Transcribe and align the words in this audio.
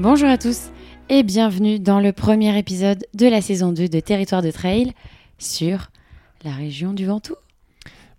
Bonjour 0.00 0.30
à 0.30 0.38
tous 0.38 0.70
et 1.10 1.22
bienvenue 1.22 1.78
dans 1.78 2.00
le 2.00 2.12
premier 2.14 2.58
épisode 2.58 3.04
de 3.12 3.26
la 3.26 3.42
saison 3.42 3.70
2 3.70 3.86
de 3.86 4.00
Territoire 4.00 4.40
de 4.40 4.50
Trail 4.50 4.94
sur 5.36 5.90
la 6.42 6.52
région 6.52 6.94
du 6.94 7.04
Ventoux. 7.04 7.36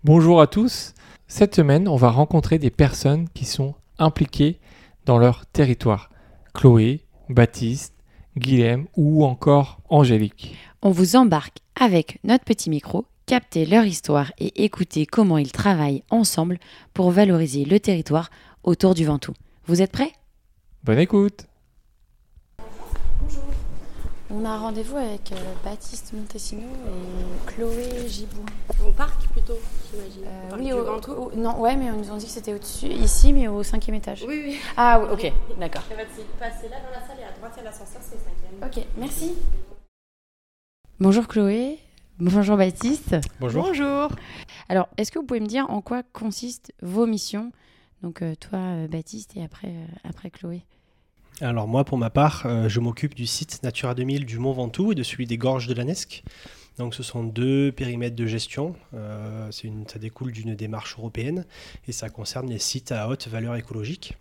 Bonjour 0.04 0.40
à 0.40 0.46
tous. 0.46 0.94
Cette 1.26 1.56
semaine, 1.56 1.88
on 1.88 1.96
va 1.96 2.10
rencontrer 2.10 2.60
des 2.60 2.70
personnes 2.70 3.28
qui 3.30 3.44
sont 3.44 3.74
impliquées 3.98 4.60
dans 5.06 5.18
leur 5.18 5.44
territoire. 5.46 6.08
Chloé, 6.54 7.00
Baptiste, 7.28 7.94
Guilhem 8.38 8.86
ou 8.96 9.24
encore 9.24 9.80
Angélique. 9.88 10.56
On 10.82 10.92
vous 10.92 11.16
embarque 11.16 11.58
avec 11.74 12.20
notre 12.22 12.44
petit 12.44 12.70
micro, 12.70 13.06
capter 13.26 13.66
leur 13.66 13.84
histoire 13.86 14.30
et 14.38 14.62
écouter 14.62 15.04
comment 15.04 15.36
ils 15.36 15.50
travaillent 15.50 16.04
ensemble 16.10 16.60
pour 16.94 17.10
valoriser 17.10 17.64
le 17.64 17.80
territoire 17.80 18.30
autour 18.62 18.94
du 18.94 19.04
Ventoux. 19.04 19.34
Vous 19.66 19.82
êtes 19.82 19.90
prêts? 19.90 20.12
Bonne 20.84 21.00
écoute 21.00 21.48
On 24.34 24.46
a 24.46 24.56
rendez-vous 24.56 24.96
avec 24.96 25.30
euh, 25.32 25.36
Baptiste 25.62 26.14
Montesino 26.14 26.62
et 26.62 27.46
Chloé 27.50 28.08
Gibou. 28.08 28.42
Au 28.82 28.90
parc 28.90 29.28
plutôt, 29.28 29.58
j'imagine. 29.92 30.24
Euh, 30.24 30.56
oui, 30.58 30.72
au, 30.72 31.36
non, 31.36 31.60
ouais, 31.60 31.76
mais 31.76 31.90
on 31.90 31.98
nous 31.98 32.10
ont 32.10 32.16
dit 32.16 32.24
que 32.24 32.30
c'était 32.32 32.54
au-dessus, 32.54 32.86
ici, 32.86 33.34
mais 33.34 33.46
au 33.46 33.62
cinquième 33.62 33.96
étage. 33.96 34.24
Oui, 34.26 34.40
oui. 34.42 34.58
Ah, 34.74 35.00
oui, 35.02 35.08
ok, 35.12 35.58
d'accord. 35.60 35.82
En 35.92 35.96
fait, 35.96 36.08
c'est 36.16 36.26
passé 36.38 36.70
là 36.70 36.76
dans 36.80 36.98
la 36.98 37.06
salle 37.06 37.18
et 37.20 37.24
à 37.24 37.32
droite, 37.32 37.52
il 37.56 37.58
y 37.58 37.60
a 37.60 37.64
l'ascenseur, 37.64 38.00
c'est 38.00 38.14
le 38.14 38.20
cinquième. 38.20 38.84
Ok, 38.86 38.86
merci. 38.96 39.34
Bonjour 40.98 41.28
Chloé, 41.28 41.78
bonjour 42.18 42.56
Baptiste. 42.56 43.16
Bonjour. 43.38 43.66
Bonjour. 43.66 44.08
Alors, 44.70 44.88
est-ce 44.96 45.12
que 45.12 45.18
vous 45.18 45.26
pouvez 45.26 45.40
me 45.40 45.46
dire 45.46 45.68
en 45.68 45.82
quoi 45.82 46.02
consistent 46.14 46.72
vos 46.80 47.04
missions? 47.04 47.52
Donc, 48.02 48.22
euh, 48.22 48.34
toi, 48.34 48.58
euh, 48.58 48.88
Baptiste, 48.88 49.36
et 49.36 49.44
après, 49.44 49.68
euh, 49.68 49.86
après 50.04 50.30
Chloé. 50.30 50.64
Alors 51.42 51.66
moi, 51.66 51.84
pour 51.84 51.98
ma 51.98 52.08
part, 52.08 52.44
euh, 52.46 52.68
je 52.68 52.78
m'occupe 52.78 53.16
du 53.16 53.26
site 53.26 53.64
Natura 53.64 53.96
2000 53.96 54.26
du 54.26 54.38
Mont 54.38 54.52
Ventoux 54.52 54.92
et 54.92 54.94
de 54.94 55.02
celui 55.02 55.26
des 55.26 55.36
Gorges 55.38 55.66
de 55.66 55.74
la 55.74 55.82
Nesque. 55.82 56.22
Donc 56.78 56.94
ce 56.94 57.02
sont 57.02 57.24
deux 57.24 57.72
périmètres 57.72 58.14
de 58.14 58.26
gestion. 58.26 58.76
Euh, 58.94 59.50
ça 59.50 59.98
découle 59.98 60.30
d'une 60.30 60.54
démarche 60.54 60.96
européenne 60.96 61.44
et 61.88 61.92
ça 61.92 62.10
concerne 62.10 62.48
les 62.48 62.60
sites 62.60 62.92
à 62.92 63.08
haute 63.08 63.26
valeur 63.26 63.56
écologique. 63.56 64.16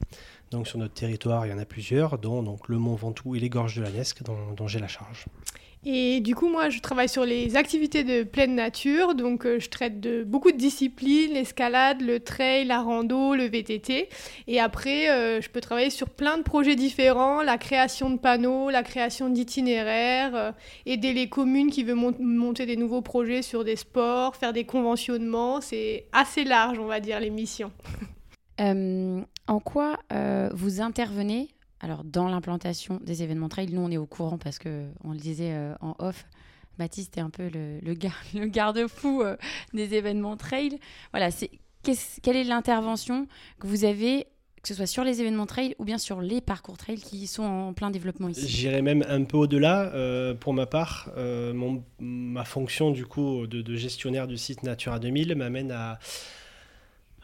Donc 0.49 0.67
sur 0.67 0.79
notre 0.79 0.95
territoire, 0.95 1.45
il 1.45 1.51
y 1.51 1.53
en 1.53 1.59
a 1.59 1.65
plusieurs, 1.65 2.17
dont 2.17 2.41
donc, 2.41 2.67
le 2.69 2.79
Mont 2.79 2.95
Ventoux 2.95 3.35
et 3.35 3.39
les 3.39 3.49
Gorges 3.49 3.75
de 3.75 3.83
la 3.83 3.91
Nesque, 3.91 4.23
dont, 4.23 4.53
dont 4.57 4.67
j'ai 4.67 4.79
la 4.79 4.87
charge. 4.87 5.27
Et 5.83 6.19
du 6.19 6.35
coup, 6.35 6.47
moi, 6.47 6.69
je 6.69 6.79
travaille 6.79 7.09
sur 7.09 7.25
les 7.25 7.55
activités 7.55 8.03
de 8.03 8.21
pleine 8.21 8.53
nature. 8.53 9.15
Donc, 9.15 9.47
euh, 9.47 9.59
je 9.59 9.67
traite 9.67 9.99
de 9.99 10.23
beaucoup 10.23 10.51
de 10.51 10.57
disciplines, 10.57 11.33
l'escalade, 11.33 12.01
le 12.01 12.19
trail, 12.19 12.65
la 12.65 12.81
rando, 12.81 13.33
le 13.33 13.45
VTT. 13.45 14.07
Et 14.47 14.59
après, 14.59 15.09
euh, 15.09 15.41
je 15.41 15.49
peux 15.49 15.59
travailler 15.59 15.89
sur 15.89 16.09
plein 16.09 16.37
de 16.37 16.43
projets 16.43 16.75
différents, 16.75 17.41
la 17.41 17.57
création 17.57 18.11
de 18.11 18.17
panneaux, 18.19 18.69
la 18.69 18.83
création 18.83 19.29
d'itinéraires, 19.29 20.35
euh, 20.35 20.51
aider 20.85 21.13
les 21.13 21.29
communes 21.29 21.71
qui 21.71 21.83
veulent 21.83 21.95
mon- 21.95 22.15
monter 22.19 22.67
des 22.67 22.75
nouveaux 22.75 23.01
projets 23.01 23.41
sur 23.41 23.63
des 23.63 23.75
sports, 23.75 24.35
faire 24.35 24.53
des 24.53 24.65
conventionnements. 24.65 25.61
C'est 25.61 26.05
assez 26.11 26.43
large, 26.43 26.77
on 26.77 26.85
va 26.85 26.99
dire, 26.99 27.19
les 27.19 27.31
missions. 27.31 27.71
En 29.47 29.59
quoi 29.59 29.97
vous 30.53 30.81
intervenez 30.81 31.49
alors 31.81 32.03
dans 32.03 32.27
l'implantation 32.29 32.99
des 33.03 33.23
événements 33.23 33.49
trail 33.49 33.67
Nous, 33.71 33.81
on 33.81 33.91
est 33.91 33.97
au 33.97 34.05
courant 34.05 34.37
parce 34.37 34.59
que 34.59 34.85
on 35.03 35.11
le 35.11 35.19
disait 35.19 35.51
euh, 35.53 35.73
en 35.81 35.95
off. 35.99 36.25
Baptiste 36.77 37.17
est 37.17 37.21
un 37.21 37.29
peu 37.29 37.49
le, 37.49 37.79
le, 37.81 37.93
gar- 37.93 38.23
le 38.33 38.45
garde-fou 38.47 39.21
euh, 39.21 39.35
des 39.73 39.93
événements 39.93 40.37
trail. 40.37 40.79
Voilà, 41.11 41.29
quelle 42.23 42.37
est 42.37 42.43
l'intervention 42.43 43.27
que 43.59 43.67
vous 43.67 43.83
avez, 43.83 44.25
que 44.61 44.67
ce 44.69 44.73
soit 44.73 44.85
sur 44.85 45.03
les 45.03 45.19
événements 45.21 45.45
trail 45.47 45.75
ou 45.79 45.83
bien 45.83 45.97
sur 45.97 46.21
les 46.21 46.39
parcours 46.39 46.77
trail 46.77 46.97
qui 46.99 47.27
sont 47.27 47.43
en 47.43 47.73
plein 47.73 47.91
développement 47.91 48.29
ici? 48.29 48.47
J'irai 48.47 48.81
même 48.81 49.03
un 49.09 49.23
peu 49.25 49.37
au-delà. 49.37 49.91
euh, 49.93 50.33
pour 50.33 50.53
ma 50.53 50.65
part, 50.65 51.09
ma 51.99 52.45
fonction 52.45 52.91
du 52.91 53.05
coup 53.05 53.47
de, 53.47 53.61
de 53.61 53.75
gestionnaire 53.75 54.27
du 54.27 54.37
site 54.37 54.63
Natura 54.63 54.99
2000 54.99 55.35
m'amène 55.35 55.71
à. 55.71 55.99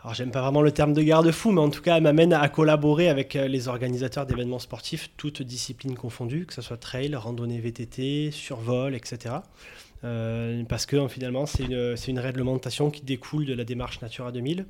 Alors 0.08 0.16
j'aime 0.16 0.32
pas 0.32 0.42
vraiment 0.42 0.62
le 0.62 0.72
terme 0.72 0.94
de 0.94 1.02
garde-fou, 1.02 1.52
mais 1.52 1.60
en 1.60 1.70
tout 1.70 1.82
cas 1.82 1.98
elle 1.98 2.04
m'amène 2.04 2.32
à 2.32 2.48
collaborer 2.48 3.10
avec 3.10 3.36
euh, 3.36 3.50
les 3.50 3.68
organisateurs 3.68 4.26
d'événements 4.26 4.58
sportifs, 4.58 5.10
toutes 5.18 5.42
disciplines 5.42 5.96
confondues, 5.96 6.46
que 6.46 6.54
ce 6.54 6.62
soit 6.62 6.78
trail, 6.78 7.14
randonnée 7.14 7.60
VTT, 7.60 8.32
survol, 8.32 8.96
etc. 8.96 9.36
Euh, 10.06 10.64
parce 10.64 10.86
que 10.86 10.96
euh, 10.96 11.10
finalement 11.10 11.46
c'est 11.46 11.66
une, 11.66 12.20
réglementation 12.20 12.90
qui 12.90 13.02
découle 13.02 13.46
de 13.46 13.54
la 13.54 13.66
démarche 13.66 14.02
Natura 14.02 14.32
2000 14.32 14.66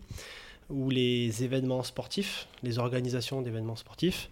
où 0.72 0.90
les 0.90 1.44
événements 1.44 1.84
sportifs, 1.84 2.47
les 2.64 2.80
organisations 2.80 3.44
d'événements 3.44 3.76
sportifs, 3.76 4.31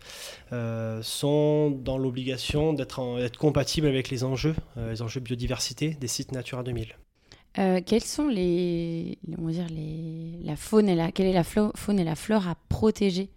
euh, 0.54 1.04
sont 1.04 1.70
dans 1.70 2.00
l'obligation 2.00 2.74
d'être 2.74 3.38
compatibles 3.38 3.86
avec 3.86 4.10
les 4.10 4.24
enjeux, 4.24 4.56
les 4.76 5.04
enjeux 5.04 5.20
biodiversité 5.20 5.90
des 6.02 6.08
sites 6.08 6.32
Natura 6.32 6.64
2000. 6.64 6.96
Euh, 7.58 7.80
quels 7.86 8.04
sont 8.04 8.28
les, 8.28 9.18
on 9.38 9.46
va 9.46 9.52
dire 9.52 9.68
les, 9.70 10.40
la 10.44 10.56
faune 10.56 10.90
et 10.90 10.96
la, 10.96 11.12
quelle 11.12 11.28
est 11.28 11.34
la 11.34 11.44
faune 11.46 12.00
et 12.00 12.04
la 12.04 12.16
flore 12.16 12.48
à 12.48 12.56
protéger 12.70 13.30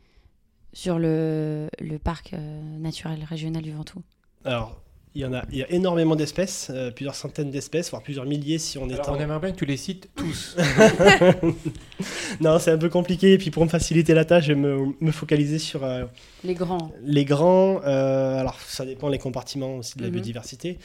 sur 0.73 0.99
le, 0.99 1.69
le 1.81 1.99
parc 1.99 2.35
euh, 2.35 2.61
naturel 2.79 3.23
régional 3.25 3.63
du 3.63 3.71
Ventoux? 3.73 4.03
Alors, 4.45 4.81
il 5.15 5.23
y 5.23 5.25
en 5.25 5.33
a, 5.33 5.45
il 5.51 5.59
y 5.59 5.63
a 5.63 5.71
énormément 5.71 6.17
d'espèces, 6.17 6.71
euh, 6.75 6.91
plusieurs 6.91 7.15
centaines 7.15 7.51
d'espèces, 7.51 7.91
voire 7.91 8.03
plusieurs 8.03 8.25
milliers 8.27 8.59
si 8.59 8.77
on 8.79 8.89
est 8.91 8.95
Alors, 8.95 9.11
en... 9.11 9.17
on 9.17 9.21
aimerait 9.21 9.39
bien 9.41 9.53
que 9.53 9.57
tu 9.57 9.65
les 9.67 9.77
cites 9.77 10.11
tous. 10.17 10.57
non, 12.41 12.59
c'est 12.59 12.71
un 12.71 12.79
peu 12.79 12.89
compliqué, 12.89 13.33
et 13.33 13.39
puis 13.39 13.51
pour 13.51 13.65
me 13.65 13.69
faciliter 13.69 14.15
la 14.15 14.25
tâche, 14.25 14.45
je 14.47 14.53
vais 14.53 14.59
me, 14.59 14.95
me 15.01 15.11
focaliser 15.13 15.59
sur 15.59 15.85
euh, 15.85 16.05
Les 16.45 16.55
grands. 16.55 16.93
les 17.03 17.25
grands. 17.25 17.81
euh, 17.85 18.39
alors, 18.39 18.59
ça 18.61 18.85
dépend 18.85 19.09
les 19.09 19.19
compartiments 19.19 19.77
aussi 19.77 19.97
de 19.97 20.03
la 20.03 20.09
Mhm. 20.09 20.15
biodiversité. 20.15 20.79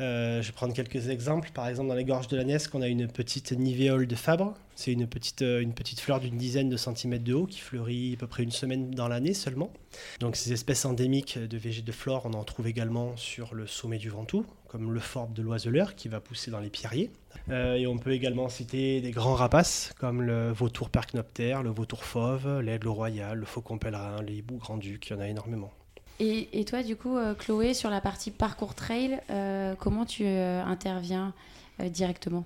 Euh, 0.00 0.42
je 0.42 0.48
vais 0.48 0.52
prendre 0.52 0.74
quelques 0.74 1.08
exemples. 1.08 1.50
Par 1.52 1.68
exemple, 1.68 1.88
dans 1.88 1.94
les 1.94 2.04
gorges 2.04 2.28
de 2.28 2.36
la 2.36 2.44
Nesque, 2.44 2.74
on 2.74 2.82
a 2.82 2.88
une 2.88 3.06
petite 3.06 3.52
nivéole 3.52 4.06
de 4.06 4.14
Fabre. 4.16 4.54
C'est 4.74 4.92
une 4.92 5.06
petite, 5.06 5.42
euh, 5.42 5.60
une 5.60 5.72
petite 5.72 6.00
fleur 6.00 6.18
d'une 6.18 6.36
dizaine 6.36 6.68
de 6.68 6.76
centimètres 6.76 7.22
de 7.22 7.34
haut 7.34 7.46
qui 7.46 7.60
fleurit 7.60 8.14
à 8.14 8.16
peu 8.16 8.26
près 8.26 8.42
une 8.42 8.50
semaine 8.50 8.90
dans 8.90 9.06
l'année 9.06 9.34
seulement. 9.34 9.72
Donc, 10.18 10.34
ces 10.34 10.52
espèces 10.52 10.84
endémiques 10.84 11.38
de 11.38 11.56
végé 11.56 11.82
de 11.82 11.92
flore, 11.92 12.22
on 12.24 12.32
en 12.32 12.42
trouve 12.42 12.66
également 12.66 13.16
sur 13.16 13.54
le 13.54 13.68
sommet 13.68 13.98
du 13.98 14.10
Ventoux, 14.10 14.44
comme 14.66 14.92
le 14.92 15.00
forbe 15.00 15.32
de 15.32 15.42
l'oiseleur 15.42 15.94
qui 15.94 16.08
va 16.08 16.20
pousser 16.20 16.50
dans 16.50 16.60
les 16.60 16.70
pierriers. 16.70 17.10
Euh, 17.50 17.74
et 17.74 17.86
on 17.86 17.98
peut 17.98 18.12
également 18.12 18.48
citer 18.48 19.00
des 19.00 19.10
grands 19.12 19.34
rapaces 19.34 19.92
comme 19.98 20.22
le 20.22 20.50
vautour 20.50 20.90
percnoptère, 20.90 21.62
le 21.62 21.70
vautour 21.70 22.04
fauve, 22.04 22.60
l'aigle 22.60 22.88
royal, 22.88 23.38
le 23.38 23.46
faucon 23.46 23.78
pèlerin, 23.78 24.22
le 24.22 24.30
hibou 24.30 24.56
grand-duc, 24.56 25.08
il 25.08 25.12
y 25.12 25.16
en 25.16 25.20
a 25.20 25.28
énormément. 25.28 25.70
Et, 26.20 26.60
et 26.60 26.64
toi, 26.64 26.82
du 26.82 26.96
coup, 26.96 27.16
euh, 27.16 27.34
Chloé, 27.34 27.74
sur 27.74 27.90
la 27.90 28.00
partie 28.00 28.30
parcours 28.30 28.74
trail, 28.74 29.20
euh, 29.30 29.74
comment 29.78 30.04
tu 30.04 30.24
euh, 30.24 30.62
interviens 30.64 31.32
directement? 31.80 32.44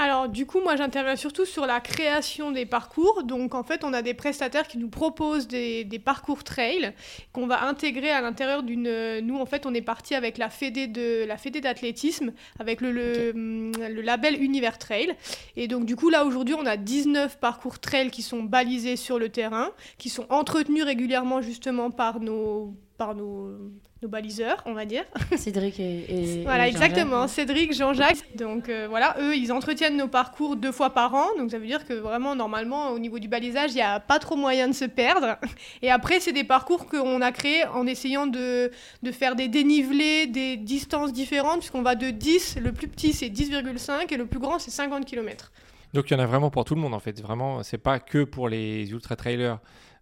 Alors, 0.00 0.28
du 0.28 0.46
coup, 0.46 0.60
moi, 0.60 0.76
j'interviens 0.76 1.16
surtout 1.16 1.46
sur 1.46 1.66
la 1.66 1.80
création 1.80 2.52
des 2.52 2.66
parcours. 2.66 3.24
Donc, 3.24 3.54
en 3.54 3.64
fait, 3.64 3.82
on 3.82 3.92
a 3.92 4.02
des 4.02 4.14
prestataires 4.14 4.68
qui 4.68 4.78
nous 4.78 4.90
proposent 4.90 5.48
des, 5.48 5.84
des 5.84 5.98
parcours 5.98 6.44
trail 6.44 6.92
qu'on 7.32 7.48
va 7.48 7.64
intégrer 7.64 8.10
à 8.10 8.20
l'intérieur 8.20 8.62
d'une. 8.62 9.18
Nous, 9.20 9.36
en 9.38 9.46
fait, 9.46 9.66
on 9.66 9.74
est 9.74 9.82
parti 9.82 10.14
avec 10.14 10.38
la 10.38 10.50
fédé 10.50 10.86
de 10.86 11.24
la 11.24 11.36
fédé 11.36 11.60
d'athlétisme, 11.60 12.32
avec 12.60 12.80
le, 12.80 12.92
le, 12.92 13.30
hum, 13.34 13.72
le 13.76 14.02
label 14.02 14.40
Univers 14.40 14.78
Trail. 14.78 15.16
Et 15.56 15.66
donc, 15.66 15.84
du 15.84 15.96
coup, 15.96 16.10
là, 16.10 16.24
aujourd'hui, 16.24 16.54
on 16.54 16.66
a 16.66 16.76
19 16.76 17.40
parcours 17.40 17.80
trail 17.80 18.10
qui 18.10 18.22
sont 18.22 18.44
balisés 18.44 18.96
sur 18.96 19.18
le 19.18 19.30
terrain, 19.30 19.70
qui 19.96 20.10
sont 20.10 20.26
entretenus 20.28 20.84
régulièrement, 20.84 21.40
justement, 21.40 21.90
par 21.90 22.20
nos 22.20 22.76
par 22.98 23.14
nos, 23.14 23.56
nos 24.02 24.08
baliseurs, 24.08 24.62
on 24.66 24.74
va 24.74 24.84
dire. 24.84 25.04
Cédric 25.36 25.78
et, 25.80 26.40
et- 26.40 26.42
Voilà, 26.42 26.66
et 26.66 26.70
exactement. 26.70 27.28
Cédric, 27.28 27.72
Jean-Jacques. 27.72 28.36
Donc 28.36 28.68
euh, 28.68 28.86
voilà, 28.90 29.16
eux, 29.20 29.36
ils 29.36 29.52
entretiennent 29.52 29.96
nos 29.96 30.08
parcours 30.08 30.56
deux 30.56 30.72
fois 30.72 30.90
par 30.90 31.14
an. 31.14 31.26
Donc 31.38 31.50
ça 31.52 31.58
veut 31.58 31.66
dire 31.66 31.86
que 31.86 31.94
vraiment, 31.94 32.34
normalement, 32.34 32.90
au 32.90 32.98
niveau 32.98 33.18
du 33.20 33.28
balisage, 33.28 33.70
il 33.70 33.76
n'y 33.76 33.82
a 33.82 34.00
pas 34.00 34.18
trop 34.18 34.34
moyen 34.36 34.66
de 34.68 34.74
se 34.74 34.84
perdre. 34.84 35.36
Et 35.80 35.90
après, 35.90 36.18
c'est 36.20 36.32
des 36.32 36.44
parcours 36.44 36.86
qu'on 36.86 37.20
a 37.22 37.32
créés 37.32 37.64
en 37.66 37.86
essayant 37.86 38.26
de, 38.26 38.70
de 39.02 39.12
faire 39.12 39.36
des 39.36 39.48
dénivelés, 39.48 40.26
des 40.26 40.56
distances 40.56 41.12
différentes, 41.12 41.60
puisqu'on 41.60 41.82
va 41.82 41.94
de 41.94 42.10
10, 42.10 42.58
le 42.60 42.72
plus 42.72 42.88
petit 42.88 43.12
c'est 43.12 43.28
10,5 43.28 44.12
et 44.12 44.16
le 44.16 44.26
plus 44.26 44.40
grand 44.40 44.58
c'est 44.58 44.72
50 44.72 45.04
km. 45.06 45.52
Donc 45.94 46.10
il 46.10 46.14
y 46.14 46.16
en 46.16 46.22
a 46.22 46.26
vraiment 46.26 46.50
pour 46.50 46.64
tout 46.64 46.74
le 46.74 46.80
monde 46.80 46.94
en 46.94 47.00
fait. 47.00 47.18
Vraiment, 47.22 47.62
c'est 47.62 47.78
pas 47.78 48.00
que 48.00 48.24
pour 48.24 48.48
les 48.48 48.90
ultra 48.90 49.14
trailers. 49.16 49.58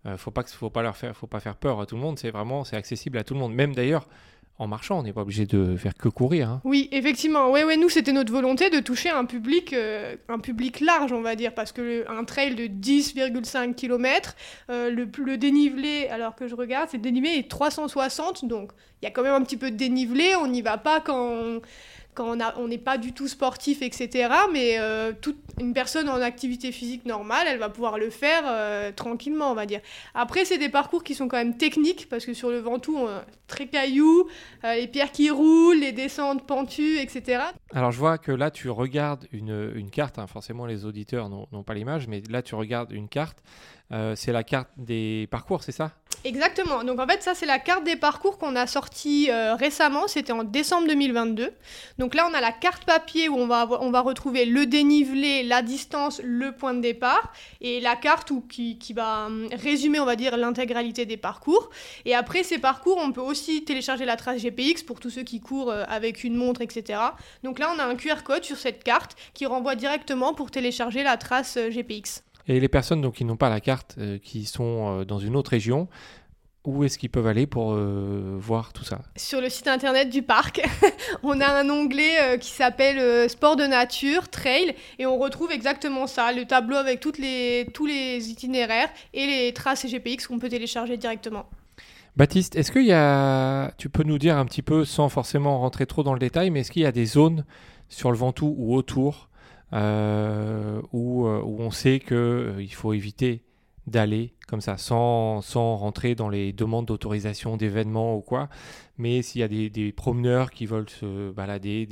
Euh, 0.06 0.16
faut 0.16 0.30
pas 0.30 0.42
que, 0.42 0.50
faut 0.50 0.70
pas 0.70 0.82
leur 0.82 0.96
faire, 0.96 1.16
faut 1.16 1.26
pas 1.26 1.40
faire 1.40 1.56
peur 1.56 1.80
à 1.80 1.86
tout 1.86 1.96
le 1.96 2.00
monde. 2.00 2.18
C'est 2.18 2.30
vraiment, 2.30 2.64
c'est 2.64 2.76
accessible 2.76 3.18
à 3.18 3.24
tout 3.24 3.34
le 3.34 3.40
monde. 3.40 3.52
Même 3.54 3.74
d'ailleurs, 3.74 4.06
en 4.58 4.66
marchant, 4.68 4.98
on 5.00 5.02
n'est 5.02 5.12
pas 5.12 5.20
obligé 5.22 5.44
de 5.44 5.76
faire 5.76 5.94
que 5.94 6.08
courir. 6.08 6.48
hein. 6.48 6.60
Oui, 6.64 6.88
effectivement. 6.92 7.50
Ouais, 7.50 7.64
ouais, 7.64 7.76
nous, 7.76 7.90
c'était 7.90 8.12
notre 8.12 8.32
volonté 8.32 8.70
de 8.70 8.80
toucher 8.80 9.10
un 9.10 9.24
public, 9.26 9.72
euh, 9.74 10.16
un 10.30 10.38
public 10.38 10.80
large, 10.80 11.12
on 11.12 11.20
va 11.20 11.34
dire, 11.36 11.52
parce 11.54 11.72
que 11.72 11.82
le- 11.82 12.10
un 12.10 12.24
trail 12.24 12.54
de 12.54 12.66
10,5 12.66 13.74
km, 13.74 14.34
le, 14.70 15.04
plus- 15.04 15.24
le 15.24 15.36
dénivelé, 15.36 16.08
alors 16.08 16.34
que 16.36 16.48
je 16.48 16.54
regarde, 16.54 16.88
c'est 16.90 16.96
le 16.96 17.02
dénivelé 17.02 17.32
est 17.38 17.50
360, 17.50 18.46
donc 18.46 18.72
il 19.02 19.04
y 19.04 19.08
a 19.08 19.10
quand 19.10 19.22
même 19.22 19.34
un 19.34 19.42
petit 19.42 19.58
peu 19.58 19.70
de 19.70 19.76
dénivelé. 19.76 20.34
On 20.40 20.46
n'y 20.46 20.62
va 20.62 20.78
pas 20.78 21.00
quand 21.00 21.18
on, 21.20 21.60
quand 22.16 22.36
on 22.56 22.66
n'est 22.66 22.78
pas 22.78 22.98
du 22.98 23.12
tout 23.12 23.28
sportif, 23.28 23.82
etc. 23.82 24.32
Mais 24.52 24.78
euh, 24.78 25.12
toute 25.20 25.36
une 25.60 25.74
personne 25.74 26.08
en 26.08 26.20
activité 26.20 26.72
physique 26.72 27.04
normale, 27.04 27.46
elle 27.48 27.58
va 27.58 27.68
pouvoir 27.68 27.98
le 27.98 28.10
faire 28.10 28.42
euh, 28.46 28.90
tranquillement, 28.90 29.52
on 29.52 29.54
va 29.54 29.66
dire. 29.66 29.80
Après, 30.14 30.44
c'est 30.44 30.58
des 30.58 30.70
parcours 30.70 31.04
qui 31.04 31.14
sont 31.14 31.28
quand 31.28 31.36
même 31.36 31.56
techniques, 31.56 32.08
parce 32.08 32.24
que 32.24 32.32
sur 32.32 32.50
le 32.50 32.58
Ventoux, 32.58 32.96
on 32.96 33.08
très 33.46 33.66
cailloux, 33.66 34.28
euh, 34.64 34.74
les 34.74 34.88
pierres 34.88 35.12
qui 35.12 35.30
roulent, 35.30 35.78
les 35.78 35.92
descentes 35.92 36.46
pentues, 36.46 36.98
etc. 36.98 37.44
Alors 37.72 37.92
je 37.92 37.98
vois 37.98 38.18
que 38.18 38.32
là 38.32 38.50
tu 38.50 38.70
regardes 38.70 39.26
une, 39.32 39.72
une 39.74 39.90
carte, 39.90 40.18
hein, 40.18 40.26
forcément 40.26 40.66
les 40.66 40.84
auditeurs 40.84 41.28
n'ont 41.28 41.62
pas 41.62 41.74
l'image, 41.74 42.08
mais 42.08 42.22
là 42.28 42.42
tu 42.42 42.54
regardes 42.54 42.92
une 42.92 43.08
carte, 43.08 43.42
Euh, 43.92 44.14
c'est 44.16 44.32
la 44.32 44.44
carte 44.44 44.68
des 44.76 45.28
parcours, 45.30 45.62
c'est 45.62 45.72
ça? 45.72 45.92
Exactement. 46.26 46.82
Donc 46.82 46.98
en 46.98 47.06
fait, 47.06 47.22
ça 47.22 47.36
c'est 47.36 47.46
la 47.46 47.60
carte 47.60 47.84
des 47.84 47.94
parcours 47.94 48.36
qu'on 48.36 48.56
a 48.56 48.66
sortie 48.66 49.30
euh, 49.30 49.54
récemment. 49.54 50.08
C'était 50.08 50.32
en 50.32 50.42
décembre 50.42 50.88
2022. 50.88 51.52
Donc 51.98 52.16
là, 52.16 52.26
on 52.28 52.34
a 52.34 52.40
la 52.40 52.50
carte 52.50 52.84
papier 52.84 53.28
où 53.28 53.36
on 53.36 53.46
va 53.46 53.68
on 53.80 53.92
va 53.92 54.00
retrouver 54.00 54.44
le 54.44 54.66
dénivelé, 54.66 55.44
la 55.44 55.62
distance, 55.62 56.20
le 56.24 56.50
point 56.50 56.74
de 56.74 56.80
départ, 56.80 57.32
et 57.60 57.80
la 57.80 57.94
carte 57.94 58.32
qui, 58.48 58.76
qui 58.78 58.92
va 58.92 59.26
hum, 59.26 59.46
résumer, 59.52 60.00
on 60.00 60.04
va 60.04 60.16
dire, 60.16 60.36
l'intégralité 60.36 61.06
des 61.06 61.16
parcours. 61.16 61.70
Et 62.04 62.14
après 62.16 62.42
ces 62.42 62.58
parcours, 62.58 62.98
on 63.00 63.12
peut 63.12 63.20
aussi 63.20 63.64
télécharger 63.64 64.04
la 64.04 64.16
trace 64.16 64.42
GPX 64.42 64.82
pour 64.84 64.98
tous 64.98 65.10
ceux 65.10 65.22
qui 65.22 65.40
courent 65.40 65.70
euh, 65.70 65.84
avec 65.88 66.24
une 66.24 66.34
montre, 66.34 66.60
etc. 66.60 66.98
Donc 67.44 67.60
là, 67.60 67.72
on 67.72 67.78
a 67.78 67.84
un 67.84 67.94
QR 67.94 68.24
code 68.24 68.42
sur 68.42 68.56
cette 68.56 68.82
carte 68.82 69.16
qui 69.32 69.46
renvoie 69.46 69.76
directement 69.76 70.34
pour 70.34 70.50
télécharger 70.50 71.04
la 71.04 71.16
trace 71.16 71.56
GPX. 71.56 72.24
Et 72.48 72.60
les 72.60 72.68
personnes 72.68 73.00
donc, 73.00 73.14
qui 73.14 73.24
n'ont 73.24 73.36
pas 73.36 73.50
la 73.50 73.60
carte, 73.60 73.96
euh, 73.98 74.18
qui 74.18 74.44
sont 74.44 75.00
euh, 75.00 75.04
dans 75.04 75.18
une 75.18 75.36
autre 75.36 75.50
région, 75.50 75.88
où 76.66 76.82
est-ce 76.84 76.98
qu'ils 76.98 77.10
peuvent 77.10 77.26
aller 77.26 77.46
pour 77.46 77.72
euh, 77.72 78.36
voir 78.38 78.72
tout 78.72 78.84
ça? 78.84 79.00
Sur 79.16 79.40
le 79.40 79.48
site 79.48 79.68
internet 79.68 80.10
du 80.10 80.22
parc, 80.22 80.60
on 81.22 81.40
a 81.40 81.46
un 81.46 81.70
onglet 81.70 82.20
euh, 82.20 82.36
qui 82.38 82.50
s'appelle 82.50 82.98
euh, 82.98 83.28
Sport 83.28 83.56
de 83.56 83.64
nature, 83.64 84.28
Trail, 84.28 84.74
et 84.98 85.06
on 85.06 85.16
retrouve 85.16 85.52
exactement 85.52 86.06
ça, 86.06 86.32
le 86.32 86.44
tableau 86.44 86.76
avec 86.76 87.00
toutes 87.00 87.18
les, 87.18 87.68
tous 87.72 87.86
les 87.86 88.30
itinéraires 88.30 88.88
et 89.14 89.26
les 89.26 89.52
traces 89.52 89.86
GPX 89.86 90.26
qu'on 90.26 90.38
peut 90.38 90.48
télécharger 90.48 90.96
directement. 90.96 91.46
Baptiste, 92.16 92.56
est-ce 92.56 92.72
qu'il 92.72 92.86
y 92.86 92.92
a, 92.92 93.70
tu 93.78 93.88
peux 93.88 94.02
nous 94.02 94.18
dire 94.18 94.36
un 94.36 94.44
petit 94.44 94.62
peu, 94.62 94.84
sans 94.84 95.08
forcément 95.08 95.60
rentrer 95.60 95.86
trop 95.86 96.02
dans 96.02 96.14
le 96.14 96.18
détail, 96.18 96.50
mais 96.50 96.60
est-ce 96.60 96.72
qu'il 96.72 96.82
y 96.82 96.86
a 96.86 96.92
des 96.92 97.06
zones 97.06 97.44
sur 97.88 98.10
le 98.10 98.16
Ventoux 98.16 98.54
ou 98.58 98.74
autour 98.74 99.28
euh, 99.76 100.80
où, 100.92 101.26
euh, 101.26 101.40
où 101.44 101.60
on 101.60 101.70
sait 101.70 102.00
qu'il 102.00 102.72
faut 102.72 102.92
éviter 102.92 103.42
d'aller 103.86 104.32
comme 104.48 104.60
ça, 104.60 104.76
sans, 104.78 105.42
sans 105.42 105.76
rentrer 105.76 106.14
dans 106.14 106.28
les 106.28 106.52
demandes 106.52 106.86
d'autorisation 106.86 107.56
d'événements 107.56 108.16
ou 108.16 108.20
quoi, 108.20 108.48
mais 108.98 109.22
s'il 109.22 109.40
y 109.40 109.44
a 109.44 109.48
des, 109.48 109.92
promeneurs 109.92 110.50
qui 110.50 110.66
veulent 110.66 110.88
se 110.88 111.30
balader, 111.30 111.86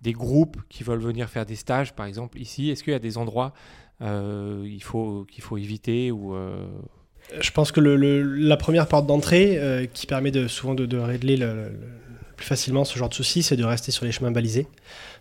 des, 0.00 0.12
groupes 0.12 0.56
qui 0.68 0.82
veulent 0.82 1.00
venir 1.00 1.28
faire 1.28 1.46
des 1.46 1.56
stages, 1.56 1.94
par 1.94 2.06
exemple, 2.06 2.40
ici, 2.40 2.70
est-ce 2.70 2.82
qu'il 2.82 2.92
y 2.92 2.96
a 2.96 3.00
des 3.00 3.18
endroits 3.18 3.52
euh, 4.02 4.64
qu'il 4.64 4.82
faut 4.82 5.58
éviter 5.58 6.10
ou, 6.10 6.34
euh, 6.34 6.66
Je 7.40 7.50
pense 7.50 7.70
que 7.70 7.80
la 7.80 8.56
première 8.56 8.88
porte 8.88 9.06
d'entrée 9.06 9.58
euh, 9.58 9.86
qui 9.86 10.06
permet 10.06 10.32
souvent 10.48 10.74
de, 10.74 10.96
régler 10.96 11.36
le, 11.36 11.46
le- 11.46 11.70
le 12.08 12.09
plus 12.40 12.46
facilement 12.48 12.84
ce 12.86 12.98
genre 12.98 13.10
de 13.10 13.14
soucis, 13.14 13.42
c'est 13.42 13.56
de 13.56 13.64
rester 13.64 13.92
sur 13.92 14.06
les 14.06 14.12
chemins 14.12 14.30
balisés. 14.30 14.66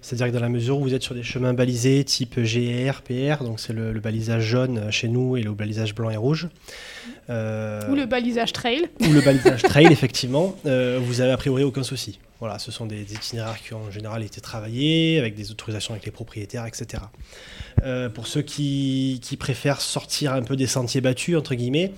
C'est-à-dire 0.02 0.28
que 0.28 0.32
dans 0.32 0.40
la 0.42 0.48
mesure 0.50 0.78
où 0.80 0.84
vous 0.84 0.94
êtes 0.94 1.04
sur 1.04 1.14
des 1.14 1.22
chemins 1.24 1.54
balisés 1.54 2.02
type 2.06 2.40
GR, 2.40 3.02
PR, 3.02 3.44
donc 3.44 3.60
c'est 3.60 3.74
le, 3.74 3.92
le 3.92 4.00
balisage 4.00 4.44
jaune 4.44 4.90
chez 4.90 5.10
nous 5.10 5.36
et 5.36 5.44
le 5.44 5.52
balisage 5.52 5.94
blanc 5.94 6.10
et 6.10 6.16
rouge. 6.16 6.48
euh, 7.30 7.92
Ou 7.92 7.96
le 7.96 8.06
balisage 8.06 8.54
trail. 8.54 8.84
ou 9.02 9.12
le 9.12 9.20
balisage 9.20 9.62
trail, 9.64 9.88
effectivement, 9.92 10.56
euh, 10.66 10.98
vous 11.02 11.20
avez 11.20 11.32
a 11.34 11.38
priori 11.38 11.64
aucun 11.64 11.84
souci. 11.84 12.20
Voilà, 12.40 12.58
ce 12.58 12.72
sont 12.72 12.86
des 12.86 13.02
itinéraires 13.14 13.62
qui 13.62 13.74
ont 13.74 13.84
en 13.84 13.92
général 13.92 14.24
été 14.24 14.40
travaillés 14.40 15.20
avec 15.20 15.36
des 15.36 15.52
autorisations 15.52 15.94
avec 15.94 16.06
les 16.06 16.12
propriétaires, 16.14 16.66
etc. 16.66 17.04
Euh, 17.84 18.08
pour 18.08 18.28
ceux 18.28 18.42
qui, 18.44 19.20
qui 19.22 19.36
préfèrent 19.36 19.82
sortir 19.82 20.32
un 20.34 20.42
peu 20.44 20.56
des 20.56 20.68
sentiers 20.68 21.02
battus, 21.02 21.36
entre 21.36 21.54
guillemets, 21.56 21.92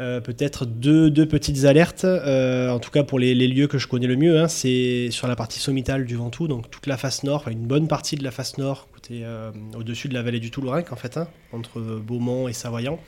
euh, 0.00 0.20
peut-être 0.20 0.64
deux, 0.64 1.10
petites 1.26 1.64
alertes, 1.64 2.04
euh, 2.04 2.70
en 2.70 2.78
tout 2.78 2.90
cas 2.90 3.02
pour 3.02 3.18
les, 3.18 3.34
lieux 3.34 3.66
que 3.66 3.76
je 3.76 3.86
connais 3.86 4.06
le 4.06 4.16
mieux, 4.16 4.40
hein, 4.40 4.48
c'est 4.48 5.10
sur 5.10 5.28
la 5.28 5.36
partie 5.36 5.60
sommitale 5.60 6.06
du 6.06 6.16
Ventoux, 6.16 6.48
donc 6.48 6.70
toute 6.70 6.86
la 6.86 6.96
face 6.96 7.22
nord, 7.22 7.48
une 7.48 7.66
bonne 7.66 7.86
partie 7.86 8.16
de 8.16 8.24
la 8.24 8.30
face 8.30 8.56
nord, 8.56 8.88
côté, 8.94 9.20
euh, 9.24 9.50
au-dessus 9.76 10.08
de 10.08 10.14
la 10.14 10.22
vallée 10.22 10.40
du 10.40 10.50
Toulourenc 10.50 10.84
en 10.90 10.96
fait, 10.96 11.18
hein, 11.18 11.28
entre 11.52 11.80
Beaumont 11.80 12.48
et 12.48 12.54
Savoyant. 12.54 12.98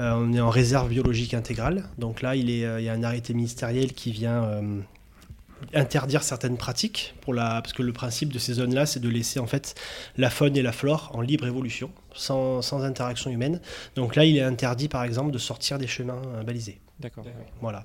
On 0.00 0.32
est 0.32 0.40
en 0.40 0.50
réserve 0.50 0.90
biologique 0.90 1.34
intégrale. 1.34 1.82
Donc 1.98 2.22
là, 2.22 2.36
il, 2.36 2.48
y 2.48 2.64
a 2.64 2.92
un 2.92 3.02
arrêté 3.02 3.34
ministériel 3.34 3.94
qui 3.94 4.12
vient 4.12 4.62
interdire 5.74 6.22
certaines 6.22 6.56
pratiques. 6.56 7.14
Parce 7.26 7.72
que 7.72 7.82
le 7.82 7.92
principe 7.92 8.32
de 8.32 8.38
ces 8.38 8.54
zones-là, 8.54 8.86
c'est 8.86 9.00
de 9.00 9.08
laisser 9.08 9.38
en 9.38 9.46
fait 9.46 9.74
la 10.16 10.30
faune 10.30 10.56
et 10.56 10.62
la 10.62 10.72
flore 10.72 11.10
en 11.14 11.20
libre 11.20 11.46
évolution, 11.46 11.90
sans, 12.18 12.62
sans 12.62 12.82
interaction 12.84 13.30
humaine. 13.30 13.60
Donc 13.94 14.16
là, 14.16 14.24
il 14.24 14.36
est 14.36 14.42
interdit, 14.42 14.88
par 14.88 15.04
exemple, 15.04 15.30
de 15.30 15.38
sortir 15.38 15.78
des 15.78 15.86
chemins 15.86 16.20
euh, 16.34 16.42
balisés. 16.42 16.80
D'accord. 17.00 17.24
Voilà. 17.60 17.84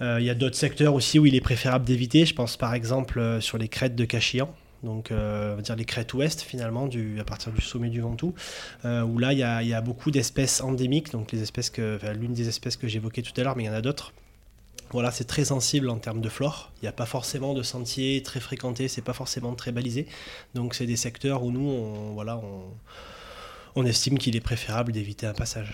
Euh, 0.00 0.20
il 0.20 0.26
y 0.26 0.30
a 0.30 0.34
d'autres 0.34 0.56
secteurs 0.56 0.94
aussi 0.94 1.18
où 1.18 1.26
il 1.26 1.34
est 1.34 1.40
préférable 1.40 1.84
d'éviter. 1.84 2.26
Je 2.26 2.34
pense 2.34 2.56
par 2.56 2.74
exemple 2.74 3.18
euh, 3.18 3.40
sur 3.40 3.58
les 3.58 3.68
crêtes 3.68 3.94
de 3.94 4.04
Cachillan. 4.04 4.54
Donc, 4.82 5.12
euh, 5.12 5.52
on 5.52 5.56
va 5.56 5.62
dire 5.62 5.76
les 5.76 5.84
crêtes 5.84 6.12
ouest 6.12 6.40
finalement, 6.40 6.88
du, 6.88 7.20
à 7.20 7.24
partir 7.24 7.52
du 7.52 7.60
sommet 7.60 7.88
du 7.88 8.00
Ventoux, 8.00 8.34
euh, 8.84 9.02
où 9.02 9.18
là 9.18 9.32
il 9.32 9.38
y, 9.38 9.42
a, 9.44 9.62
il 9.62 9.68
y 9.68 9.74
a 9.74 9.80
beaucoup 9.80 10.10
d'espèces 10.10 10.60
endémiques, 10.60 11.12
donc 11.12 11.30
les 11.30 11.40
espèces 11.40 11.70
que, 11.70 11.96
enfin, 11.96 12.12
l'une 12.14 12.32
des 12.32 12.48
espèces 12.48 12.76
que 12.76 12.88
j'évoquais 12.88 13.22
tout 13.22 13.32
à 13.40 13.44
l'heure, 13.44 13.56
mais 13.56 13.62
il 13.62 13.66
y 13.66 13.70
en 13.70 13.74
a 13.74 13.80
d'autres. 13.80 14.12
Voilà, 14.90 15.12
c'est 15.12 15.24
très 15.24 15.44
sensible 15.44 15.88
en 15.88 15.98
termes 15.98 16.20
de 16.20 16.28
flore. 16.28 16.72
Il 16.78 16.84
n'y 16.84 16.88
a 16.88 16.92
pas 16.92 17.06
forcément 17.06 17.54
de 17.54 17.62
sentiers 17.62 18.22
très 18.22 18.40
fréquentés, 18.40 18.88
c'est 18.88 19.02
pas 19.02 19.12
forcément 19.12 19.54
très 19.54 19.70
balisé. 19.70 20.06
Donc, 20.54 20.74
c'est 20.74 20.86
des 20.86 20.96
secteurs 20.96 21.44
où 21.44 21.52
nous, 21.52 21.66
on, 21.70 22.12
voilà, 22.12 22.36
on, 22.38 22.64
on 23.74 23.84
estime 23.86 24.18
qu'il 24.18 24.36
est 24.36 24.40
préférable 24.40 24.92
d'éviter 24.92 25.26
un 25.26 25.32
passage. 25.32 25.72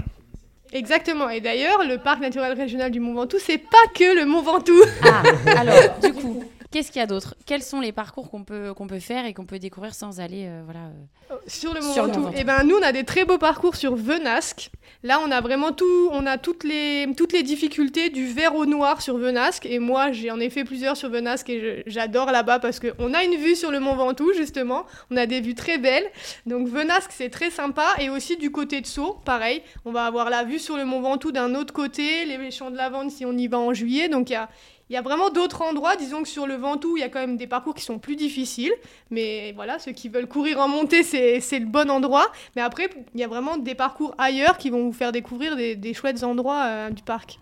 Exactement. 0.72 1.30
Et 1.30 1.40
d'ailleurs, 1.40 1.84
le 1.84 1.98
parc 1.98 2.20
naturel 2.20 2.52
régional 2.52 2.90
du 2.90 3.00
Mont 3.00 3.14
Ventoux, 3.14 3.38
c'est 3.40 3.58
pas 3.58 3.76
que 3.94 4.18
le 4.18 4.26
Mont 4.26 4.42
Ventoux. 4.42 4.84
Ah, 5.02 5.22
alors, 5.56 5.98
du 6.02 6.12
coup, 6.12 6.44
qu'est-ce 6.70 6.90
qu'il 6.92 7.00
y 7.00 7.02
a 7.02 7.06
d'autre? 7.06 7.34
Quels 7.46 7.62
sont 7.62 7.80
les 7.80 7.92
parcours 7.92 8.30
qu'on 8.30 8.44
peut, 8.44 8.74
qu'on 8.74 8.86
peut 8.86 8.98
faire 9.00 9.26
et 9.26 9.34
qu'on 9.34 9.46
peut 9.46 9.58
découvrir 9.58 9.94
sans 9.94 10.20
aller 10.20 10.46
euh, 10.46 10.62
voilà, 10.64 10.90
euh, 11.30 11.34
Sur 11.46 11.74
le 11.74 11.80
Mont 11.80 11.92
Sur 11.92 12.06
le 12.06 12.12
Ventoux. 12.12 12.20
Mont. 12.20 12.32
Et 12.32 12.44
ben 12.44 12.64
nous 12.64 12.76
on 12.76 12.82
a 12.82 12.92
des 12.92 13.04
très 13.04 13.24
beaux 13.24 13.38
parcours 13.38 13.76
sur 13.76 13.94
Venasque. 13.94 14.70
Là 15.02 15.20
on 15.24 15.30
a 15.30 15.40
vraiment 15.40 15.72
tout, 15.72 16.08
on 16.12 16.26
a 16.26 16.38
toutes 16.38 16.64
les 16.64 17.06
toutes 17.16 17.32
les 17.32 17.42
difficultés 17.42 18.10
du 18.10 18.26
vert 18.26 18.54
au 18.54 18.66
noir 18.66 19.02
sur 19.02 19.16
Venasque. 19.18 19.66
Et 19.66 19.78
moi 19.78 20.12
j'ai 20.12 20.30
en 20.30 20.40
effet 20.40 20.64
plusieurs 20.64 20.96
sur 20.96 21.08
Venasque 21.08 21.48
et 21.50 21.82
j'adore 21.86 22.30
là-bas 22.30 22.58
parce 22.58 22.78
que 22.80 22.88
on 22.98 23.14
a 23.14 23.24
une 23.24 23.36
vue 23.36 23.56
sur 23.56 23.70
le 23.70 23.80
Mont 23.80 23.96
Ventoux 23.96 24.32
justement. 24.34 24.86
On 25.10 25.16
a 25.16 25.26
des 25.26 25.40
vues 25.40 25.54
très 25.54 25.78
belles. 25.78 26.06
Donc 26.46 26.68
Venasque 26.68 27.10
c'est 27.12 27.30
très 27.30 27.50
sympa 27.50 27.86
et 27.98 28.10
aussi 28.10 28.36
du 28.36 28.50
côté 28.50 28.80
de 28.80 28.86
Sceaux, 28.86 29.18
pareil. 29.24 29.62
On 29.84 29.92
va 29.92 30.04
avoir 30.04 30.30
la 30.30 30.44
vue 30.44 30.58
sur 30.58 30.76
le 30.76 30.84
Mont 30.84 31.00
Ventoux 31.00 31.32
d'un 31.32 31.54
autre 31.54 31.72
côté, 31.72 32.24
les 32.24 32.50
champs 32.50 32.70
de 32.70 32.76
lavande 32.76 33.10
si 33.10 33.24
on 33.24 33.32
y 33.32 33.48
va 33.48 33.58
en 33.58 33.72
juillet. 33.72 34.08
Donc 34.08 34.30
il 34.30 34.34
y 34.34 34.36
a 34.36 34.48
il 34.90 34.94
y 34.94 34.96
a 34.96 35.02
vraiment 35.02 35.30
d'autres 35.30 35.62
endroits, 35.62 35.96
disons 35.96 36.22
que 36.22 36.28
sur 36.28 36.46
le 36.46 36.54
Ventoux, 36.54 36.96
il 36.96 37.00
y 37.00 37.02
a 37.02 37.08
quand 37.08 37.20
même 37.20 37.36
des 37.36 37.46
parcours 37.46 37.74
qui 37.74 37.84
sont 37.84 37.98
plus 37.98 38.16
difficiles. 38.16 38.72
Mais 39.10 39.52
voilà, 39.52 39.78
ceux 39.78 39.92
qui 39.92 40.08
veulent 40.08 40.28
courir 40.28 40.60
en 40.60 40.68
montée, 40.68 41.02
c'est 41.02 41.58
le 41.58 41.66
bon 41.66 41.90
endroit. 41.90 42.26
Mais 42.56 42.62
après, 42.62 42.88
il 43.14 43.20
y 43.20 43.24
a 43.24 43.28
vraiment 43.28 43.58
des 43.58 43.74
parcours 43.74 44.14
ailleurs 44.16 44.56
qui 44.56 44.70
vont 44.70 44.84
vous 44.84 44.92
faire 44.92 45.12
découvrir 45.12 45.56
des, 45.56 45.76
des 45.76 45.92
chouettes 45.92 46.24
endroits 46.24 46.64
euh, 46.64 46.90
du 46.90 47.02
parc. 47.02 47.38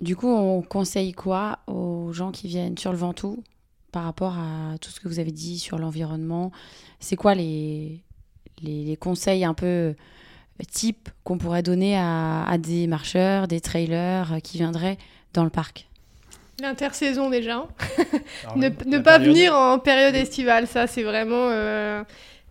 Du 0.00 0.14
coup, 0.14 0.28
on 0.28 0.62
conseille 0.62 1.12
quoi 1.12 1.58
aux 1.66 2.12
gens 2.12 2.30
qui 2.30 2.46
viennent 2.48 2.78
sur 2.78 2.92
le 2.92 2.98
Ventoux 2.98 3.42
par 3.90 4.04
rapport 4.04 4.34
à 4.34 4.78
tout 4.80 4.90
ce 4.90 5.00
que 5.00 5.08
vous 5.08 5.18
avez 5.18 5.32
dit 5.32 5.58
sur 5.58 5.78
l'environnement? 5.78 6.52
C'est 7.00 7.16
quoi 7.16 7.34
les, 7.34 8.02
les, 8.62 8.84
les 8.84 8.96
conseils 8.96 9.44
un 9.44 9.54
peu 9.54 9.66
euh, 9.66 9.94
types 10.70 11.08
qu'on 11.24 11.38
pourrait 11.38 11.62
donner 11.62 11.96
à, 11.96 12.44
à 12.44 12.58
des 12.58 12.86
marcheurs, 12.86 13.48
des 13.48 13.60
trailers 13.60 14.34
euh, 14.34 14.38
qui 14.38 14.58
viendraient 14.58 14.98
dans 15.32 15.44
le 15.44 15.50
parc? 15.50 15.88
L'intersaison 16.60 17.28
déjà. 17.30 17.66
Alors, 18.44 18.56
Ne, 18.56 18.68
ne 18.86 18.98
pas 18.98 19.18
période- 19.18 19.34
venir 19.34 19.54
en 19.54 19.78
période 19.78 20.14
estivale, 20.14 20.66
ça 20.66 20.86
c'est 20.86 21.02
vraiment... 21.02 21.48
euh, 21.50 22.02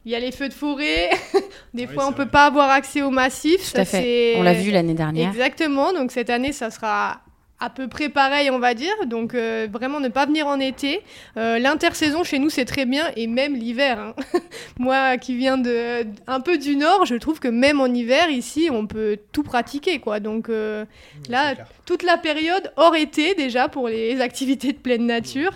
Il 0.05 0.11
y 0.11 0.15
a 0.15 0.19
les 0.19 0.31
feux 0.31 0.47
de 0.49 0.53
forêt, 0.53 1.09
des 1.73 1.87
Oui, 1.87 1.93
fois 1.93 2.05
on 2.05 2.09
c'est 2.09 2.15
peut 2.17 2.21
vrai. 2.23 2.31
pas 2.31 2.45
avoir 2.45 2.69
accès 2.69 3.01
au 3.01 3.09
massif. 3.09 3.57
Tout 3.61 3.63
ça, 3.77 3.81
à 3.81 3.85
fait. 3.85 4.35
On 4.37 4.43
l'a 4.43 4.53
vu 4.53 4.69
l'année 4.71 4.93
dernière. 4.93 5.29
Exactement, 5.29 5.91
donc 5.93 6.11
cette 6.11 6.29
année, 6.29 6.51
ça 6.51 6.69
sera 6.69 7.21
à 7.59 7.69
peu 7.69 7.87
près 7.87 8.09
pareil, 8.09 8.49
on 8.51 8.59
va 8.59 8.73
dire. 8.73 8.93
Donc 9.07 9.33
euh, 9.33 9.67
vraiment 9.71 9.99
ne 9.99 10.09
pas 10.09 10.25
venir 10.25 10.47
en 10.47 10.59
été. 10.59 11.01
Euh, 11.37 11.57
L'intersaison 11.59 12.23
chez 12.23 12.37
nous, 12.39 12.49
c'est 12.49 12.65
très 12.65 12.85
bien, 12.85 13.05
et 13.15 13.27
même 13.27 13.55
l'hiver. 13.55 13.99
hein. 13.99 14.15
Moi 14.79 15.17
qui 15.17 15.35
viens 15.37 15.57
de, 15.57 16.05
un 16.27 16.39
peu 16.41 16.57
du 16.57 16.75
nord, 16.75 17.05
je 17.05 17.15
trouve 17.15 17.39
que 17.39 17.47
même 17.47 17.79
en 17.79 17.87
hiver, 17.87 18.29
ici, 18.29 18.67
on 18.71 18.87
peut 18.87 19.17
tout 19.31 19.43
pratiquer. 19.43 19.99
quoi. 19.99 20.19
Donc 20.19 20.49
euh, 20.49 20.85
là, 21.29 21.55
toute 21.85 22.03
la 22.03 22.17
période 22.17 22.71
hors 22.75 22.95
été 22.95 23.35
déjà 23.35 23.69
pour 23.69 23.87
les 23.87 24.19
activités 24.29 24.73
de 24.73 24.77
pleine 24.77 25.05
nature. 25.05 25.51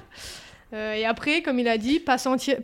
Euh, 0.72 0.94
et 0.94 1.04
après, 1.04 1.42
comme 1.42 1.58
il 1.58 1.68
a 1.68 1.80
dit, 1.80 2.00
pas, 2.00 2.18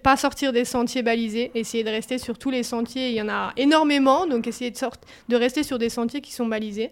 pas 0.04 0.15
sortir 0.15 0.54
des 0.54 0.63
sentiers 0.63 1.01
balisés, 1.01 1.50
essayer 1.56 1.84
de 1.84 1.89
rester 1.89 2.20
sur 2.20 2.38
tous 2.38 2.51
les 2.51 2.62
sentiers. 2.62 3.10
Il 3.10 3.15
y 3.15 3.22
en 3.22 3.30
a 3.30 3.51
énormément, 3.58 4.27
donc 4.27 4.46
essayer 4.46 4.70
de, 4.70 4.77
sort- 4.77 4.94
de 5.27 5.36
rester 5.36 5.63
sur 5.63 5.80
des 5.80 5.89
sentiers 5.89 6.22
qui 6.22 6.32
sont 6.32 6.46
balisés. 6.46 6.92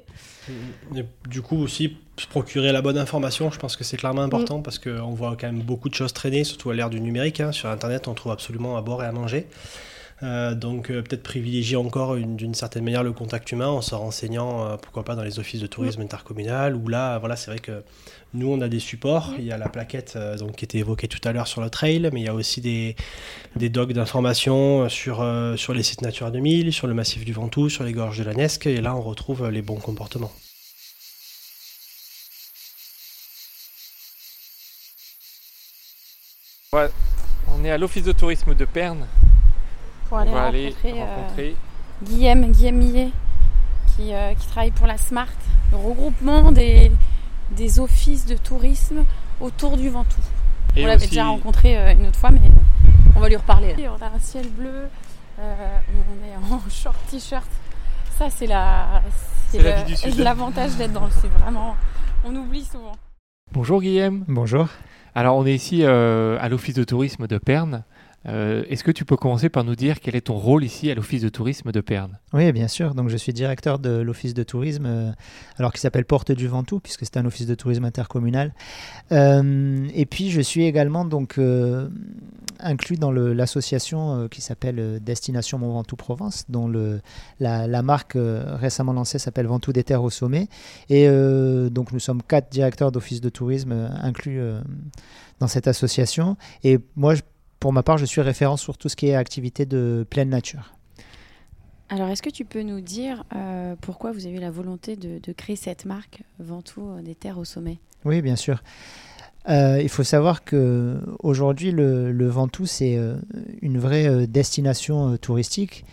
Et 0.98 1.06
du 1.30 1.42
coup 1.44 1.58
aussi 1.58 1.98
se 2.18 2.28
procurer 2.28 2.72
la 2.72 2.82
bonne 2.82 2.98
information, 2.98 3.50
je 3.52 3.58
pense 3.60 3.76
que 3.76 3.84
c'est 3.84 3.98
clairement 3.98 4.22
important 4.22 4.62
parce 4.62 4.78
qu'on 4.80 5.12
voit 5.12 5.36
quand 5.40 5.48
même 5.48 5.62
beaucoup 5.64 5.90
de 5.90 5.96
choses 5.96 6.14
traîner, 6.14 6.44
surtout 6.44 6.70
à 6.70 6.74
l'ère 6.76 6.90
du 6.92 7.02
numérique. 7.02 7.40
hein. 7.40 7.52
Sur 7.52 7.70
Internet, 7.70 8.08
on 8.08 8.14
trouve 8.14 8.32
absolument 8.32 8.78
à 8.78 8.82
boire 8.82 9.04
et 9.04 9.08
à 9.08 9.12
manger. 9.12 9.48
Euh, 10.22 10.54
donc 10.56 10.90
euh, 10.90 11.02
peut-être 11.02 11.24
privilégier 11.24 11.76
encore 11.76 12.16
une- 12.16 12.38
d'une 12.38 12.54
certaine 12.54 12.84
manière 12.86 13.04
le 13.04 13.12
contact 13.12 13.52
humain 13.52 13.68
en 13.68 13.82
se 13.82 13.94
renseignant, 13.96 14.66
euh, 14.66 14.78
pourquoi 14.78 15.04
pas 15.04 15.16
dans 15.16 15.24
les 15.24 15.38
offices 15.40 15.60
de 15.60 15.68
tourisme 15.68 16.02
intercommunal, 16.02 16.76
où 16.76 16.88
là, 16.88 17.18
voilà, 17.18 17.36
c'est 17.36 17.50
vrai 17.52 17.60
que 17.60 17.84
nous, 18.34 18.48
on 18.48 18.62
a 18.62 18.70
des 18.70 18.80
supports. 18.80 19.34
Il 19.38 19.44
y 19.46 19.52
a 19.52 19.58
la 19.58 19.68
plaquette 19.68 20.18
donc, 20.40 20.56
qui 20.56 20.66
était 20.66 20.78
évoquée 20.78 21.08
tout 21.10 21.20
à 21.28 21.34
l'heure 21.34 21.48
sur 21.48 21.62
le 21.62 21.70
trail, 21.70 22.10
mais 22.14 22.22
il 22.22 22.26
y 22.26 22.30
a 22.30 22.34
aussi 22.36 22.62
des, 22.62 22.96
des 23.58 23.70
docs 23.70 23.92
d'information 23.92 24.88
sur, 24.88 25.26
sur 25.58 25.74
les 25.74 25.84
sites 25.84 26.02
Natura 26.04 26.32
2000, 26.32 26.72
sur 26.72 26.88
le 26.88 26.94
massif 26.94 27.26
du 27.26 27.34
Ventoux, 27.34 27.70
sur 27.70 27.84
les 27.84 27.92
gorges 27.92 28.20
de 28.20 28.24
la 28.24 28.34
Nesque, 28.34 28.68
et 28.68 28.82
là, 28.82 28.96
on 28.96 29.02
retrouve 29.02 29.50
les 29.50 29.62
bons 29.62 29.76
comportements. 29.80 30.32
On 37.48 37.64
est 37.64 37.72
à 37.72 37.78
l'office 37.78 38.04
de 38.04 38.12
tourisme 38.12 38.56
de 38.56 38.66
Perne. 38.66 39.06
Pour 40.10 40.18
On 40.18 40.22
aller 40.22 40.32
va 40.32 40.44
aller 40.46 40.68
rencontrer, 40.70 41.02
euh, 41.02 41.06
rencontrer. 41.06 41.56
Guillaume, 42.04 42.52
Guillaume 42.52 42.76
Millet, 42.76 43.10
qui, 43.96 44.14
euh, 44.14 44.34
qui 44.34 44.48
travaille 44.48 44.72
pour 44.72 44.88
la 44.88 44.98
SMART, 44.98 45.28
le 45.72 45.78
regroupement 45.78 46.52
des, 46.52 46.92
des 47.52 47.80
offices 47.80 48.26
de 48.26 48.36
tourisme 48.36 49.04
autour 49.40 49.78
du 49.78 49.90
Ventoux. 49.90 50.22
Et 50.76 50.84
on 50.84 50.88
l'avait 50.88 50.98
aussi- 51.02 51.10
déjà 51.10 51.26
rencontré 51.28 51.78
euh, 51.78 51.92
une 51.94 52.08
autre 52.08 52.18
fois, 52.20 52.32
mais 52.32 52.42
on 53.16 53.20
va 53.20 53.30
lui 53.30 53.36
reparler. 53.36 53.76
On 53.88 54.04
a 54.04 54.08
un 54.08 54.20
ciel 54.20 54.50
bleu, 54.50 54.88
euh, 55.40 55.78
on 55.92 56.26
est 56.52 56.54
en 56.56 56.60
short 56.70 56.98
t-shirt. 57.10 57.48
Ça, 58.18 58.30
c'est 58.30 58.48
la, 58.48 59.02
C'est 59.48 59.62
l'avantage 60.18 60.76
d'être 60.76 60.94
dans 60.94 61.06
le 61.06 61.12
sud. 61.12 61.30
Vraiment, 61.40 61.76
on 62.26 62.36
oublie 62.36 62.66
souvent. 62.66 62.94
Bonjour 63.54 63.84
Guillaume. 63.84 64.26
Bonjour. 64.28 64.68
Alors 65.14 65.38
on 65.38 65.46
est 65.46 65.54
ici 65.54 65.82
euh, 65.84 66.40
à 66.42 66.50
l'office 66.50 66.74
de 66.74 66.84
tourisme 66.84 67.28
de 67.28 67.38
Perne. 67.38 67.84
Euh, 68.26 68.64
Est-ce 68.70 68.84
que 68.84 68.92
tu 68.92 69.04
peux 69.04 69.18
commencer 69.18 69.50
par 69.50 69.64
nous 69.66 69.76
dire 69.76 70.00
quel 70.00 70.16
est 70.16 70.22
ton 70.22 70.36
rôle 70.38 70.64
ici 70.64 70.90
à 70.90 70.96
l'office 70.96 71.22
de 71.22 71.30
tourisme 71.30 71.72
de 71.72 71.82
Perne? 71.82 72.20
Oui, 72.32 72.52
bien 72.54 72.68
sûr. 72.70 72.96
Donc, 72.96 73.10
je 73.10 73.18
suis 73.18 73.34
directeur 73.34 73.80
de 73.80 73.90
l'office 73.90 74.34
de 74.34 74.44
tourisme, 74.44 74.86
euh, 74.86 75.12
alors 75.58 75.74
qui 75.74 75.82
s'appelle 75.82 76.06
Porte 76.06 76.32
du 76.32 76.48
Ventoux, 76.48 76.80
puisque 76.80 77.02
c'est 77.06 77.18
un 77.18 77.26
office 77.26 77.48
de 77.48 77.56
tourisme 77.56 77.84
intercommunal. 77.84 78.54
Euh, 79.12 79.88
et 79.94 80.06
puis, 80.06 80.32
je 80.32 80.40
suis 80.42 80.64
également 80.64 81.04
donc 81.06 81.38
inclus 82.60 82.96
dans 82.96 83.12
l'association 83.12 84.28
qui 84.30 84.42
s'appelle 84.42 85.00
Destination 85.02 85.58
Mont 85.60 85.74
Ventoux 85.74 85.96
Provence, 85.98 86.46
dont 86.48 86.68
le, 86.68 87.02
la, 87.40 87.68
la 87.68 87.82
marque 87.82 88.14
récemment 88.16 88.94
lancée 88.94 89.20
s'appelle 89.20 89.48
Ventoux 89.48 89.74
des 89.74 89.84
Terres 89.84 90.04
au 90.04 90.10
sommet. 90.10 90.48
Et 90.90 91.08
donc, 91.70 91.92
nous 91.92 92.00
sommes 92.00 92.22
quatre 92.24 92.50
directeurs 92.50 92.92
d'office 92.92 93.20
de 93.22 93.30
tourisme 93.30 93.74
inclus 94.02 94.40
dans 95.40 95.48
cette 95.48 95.68
association. 95.68 96.38
Et 96.64 96.80
moi, 96.96 97.16
je- 97.16 97.22
pour 97.64 97.72
ma 97.72 97.82
part, 97.82 97.98
je 97.98 98.04
suis 98.04 98.20
référent 98.20 98.58
sur 98.58 98.78
tout 98.78 98.90
ce 98.90 98.98
qui 98.98 99.08
est 99.08 99.16
activité 99.16 99.66
de 99.66 100.06
pleine 100.10 100.28
nature. 100.28 100.74
Alors, 101.88 102.10
est-ce 102.10 102.22
que 102.22 102.30
tu 102.30 102.44
peux 102.44 102.62
nous 102.62 102.82
dire 102.82 103.24
euh, 103.34 103.78
pourquoi 103.80 104.12
vous 104.12 104.26
avez 104.26 104.36
eu 104.36 104.42
la 104.42 104.52
volonté 104.52 104.98
de, 104.98 105.20
de 105.20 105.32
créer 105.32 105.56
cette 105.56 105.86
marque 105.86 106.24
Ventoux 106.40 106.90
euh, 106.90 107.02
des 107.02 107.16
terres 107.16 107.38
au 107.38 107.46
sommet? 107.46 107.80
Oui, 108.04 108.22
bien 108.22 108.36
sûr. 108.36 108.62
Euh, 109.48 109.80
il 109.82 109.88
faut 109.88 110.04
savoir 110.04 110.44
que 110.44 111.00
aujourd'hui, 111.20 111.72
le, 111.72 112.12
le 112.12 112.28
Ventoux, 112.28 112.66
c'est 112.66 113.00
une 113.62 113.78
vraie 113.78 114.28
destination 114.28 115.16
touristique. 115.16 115.86